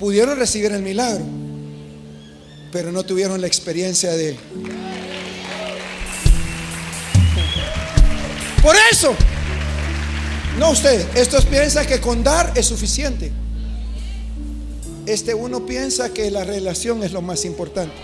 [0.00, 1.24] Pudieron recibir el milagro,
[2.72, 4.36] pero no tuvieron la experiencia de...
[8.60, 9.14] Por eso,
[10.58, 13.30] no usted, estos piensan que con dar es suficiente.
[15.06, 17.94] Este uno piensa que la relación es lo más importante.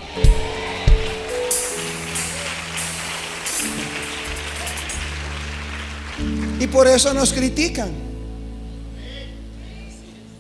[6.63, 7.91] Y por eso nos critican.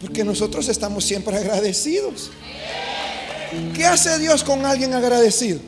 [0.00, 2.30] Porque nosotros estamos siempre agradecidos.
[3.74, 5.58] ¿Qué hace Dios con alguien agradecido?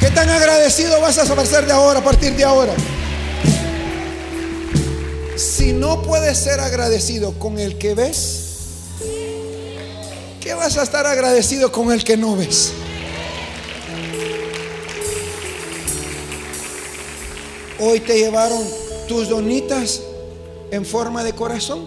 [0.00, 2.72] ¿Qué tan agradecido vas a ser de ahora, a partir de ahora?
[5.36, 8.44] Si no puedes ser agradecido con el que ves,
[10.40, 12.72] ¿qué vas a estar agradecido con el que no ves?
[17.78, 18.62] Hoy te llevaron
[19.06, 20.02] tus donitas
[20.70, 21.84] en forma de corazón.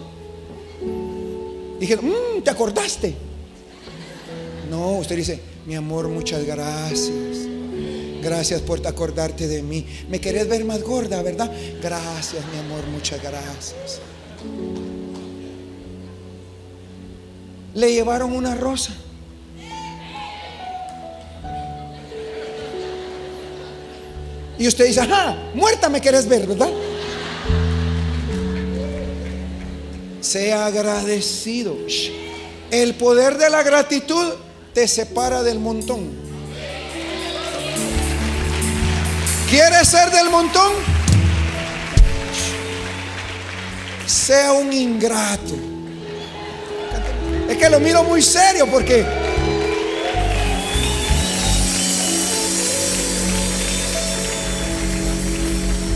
[1.80, 3.14] Dijeron, mmm, ¿te acordaste?
[4.70, 7.48] No, usted dice, mi amor, muchas gracias.
[8.22, 9.86] Gracias por acordarte de mí.
[10.08, 11.50] Me querés ver más gorda, ¿verdad?
[11.82, 14.00] Gracias, mi amor, muchas gracias.
[17.74, 18.94] Le llevaron una rosa.
[24.60, 26.68] Y usted dice, ajá, muerta me querés ver, ¿verdad?
[30.20, 31.74] Sea agradecido.
[32.70, 34.34] El poder de la gratitud
[34.74, 36.10] te separa del montón.
[39.48, 40.74] ¿Quieres ser del montón?
[44.04, 45.54] Sea un ingrato.
[47.48, 49.06] Es que lo miro muy serio porque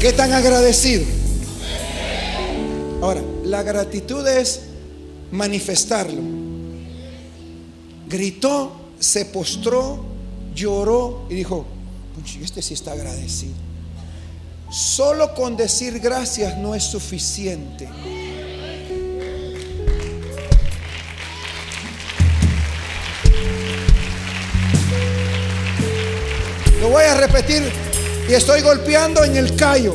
[0.05, 1.03] ¿Qué tan agradecido?
[3.01, 4.61] Ahora, la gratitud es
[5.31, 6.21] manifestarlo.
[8.07, 10.05] Gritó, se postró,
[10.55, 11.65] lloró y dijo,
[12.43, 13.55] este sí está agradecido.
[14.71, 17.89] Solo con decir gracias no es suficiente.
[26.83, 27.84] Lo voy a repetir
[28.29, 29.95] y estoy golpeando en el callo.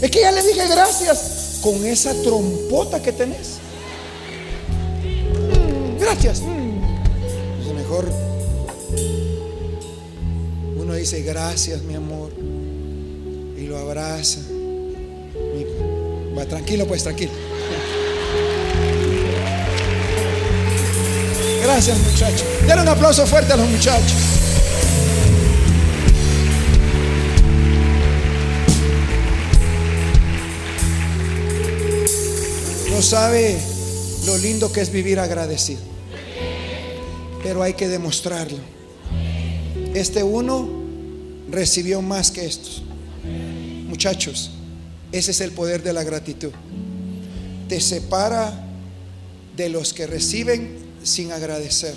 [0.00, 3.58] Es que ya le dije gracias con esa trompota que tenés.
[5.04, 6.40] Mm, gracias.
[6.40, 7.74] Mm.
[7.74, 8.12] mejor
[10.76, 12.32] uno dice gracias, mi amor,
[13.56, 14.40] y lo abraza.
[16.36, 17.30] va tranquilo, pues tranquilo.
[21.62, 22.44] Gracias, muchachos.
[22.66, 24.31] Denle un aplauso fuerte a los muchachos.
[33.02, 33.58] Sabe
[34.26, 35.80] lo lindo que es vivir agradecido.
[37.42, 38.58] Pero hay que demostrarlo.
[39.94, 40.68] Este uno
[41.50, 42.82] recibió más que estos.
[43.86, 44.52] Muchachos,
[45.10, 46.52] ese es el poder de la gratitud.
[47.68, 48.66] Te separa
[49.56, 51.94] de los que reciben sin agradecer.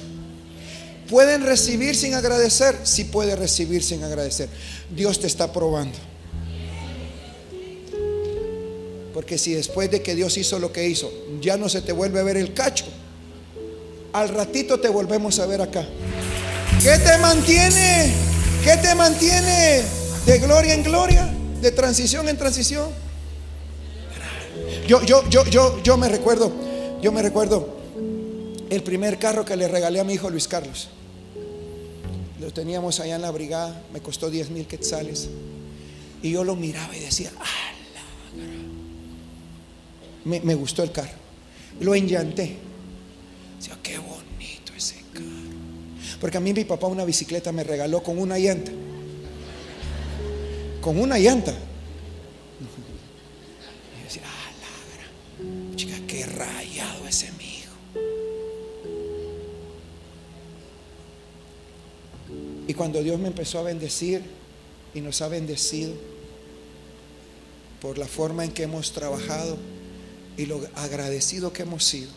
[1.10, 2.76] ¿Pueden recibir sin agradecer?
[2.84, 4.50] Si sí puede recibir sin agradecer.
[4.94, 5.98] Dios te está probando.
[9.16, 11.10] Porque si después de que Dios hizo lo que hizo,
[11.40, 12.84] ya no se te vuelve a ver el cacho,
[14.12, 15.88] al ratito te volvemos a ver acá.
[16.84, 18.12] ¿Qué te mantiene?
[18.62, 19.84] ¿Qué te mantiene
[20.26, 21.34] de gloria en gloria?
[21.62, 22.90] De transición en transición.
[24.86, 26.52] Yo, yo, yo, yo, yo me recuerdo,
[27.02, 27.70] yo me recuerdo
[28.70, 30.90] el primer carro que le regalé a mi hijo Luis Carlos.
[32.42, 35.30] Lo teníamos allá en la brigada, me costó 10 mil quetzales.
[36.22, 37.66] Y yo lo miraba y decía, ¡ah!
[40.26, 41.14] Me, gustó el carro.
[41.80, 42.58] Lo enllanté.
[43.58, 45.26] Decía, qué bonito ese carro.
[46.20, 48.72] Porque a mí mi papá una bicicleta me regaló con una llanta.
[50.82, 51.54] Con una llanta.
[54.00, 55.76] Y decía, ah, lagra.
[55.76, 57.76] Chica, qué rayado ese mi hijo.
[62.68, 64.24] Y cuando Dios me empezó a bendecir
[64.96, 65.94] y nos ha bendecido
[67.80, 69.58] por la forma en que hemos trabajado,
[70.38, 72.12] y lo agradecido que hemos sido.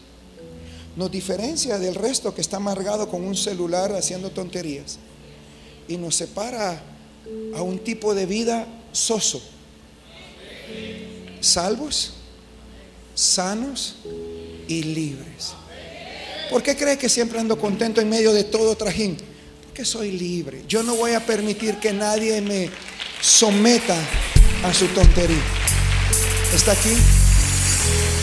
[0.97, 4.99] Nos diferencia del resto que está amargado con un celular haciendo tonterías
[5.87, 6.83] y nos separa
[7.55, 9.41] a un tipo de vida soso.
[11.41, 12.15] Salvos,
[13.15, 13.97] sanos
[14.67, 15.53] y libres.
[16.51, 19.17] ¿Por qué cree que siempre ando contento en medio de todo trajín?
[19.67, 20.65] Porque soy libre.
[20.67, 22.71] Yo no voy a permitir que nadie me
[23.21, 23.97] someta
[24.65, 25.43] a su tontería.
[26.55, 26.95] ¿Está aquí?
[27.89, 28.18] Podcast.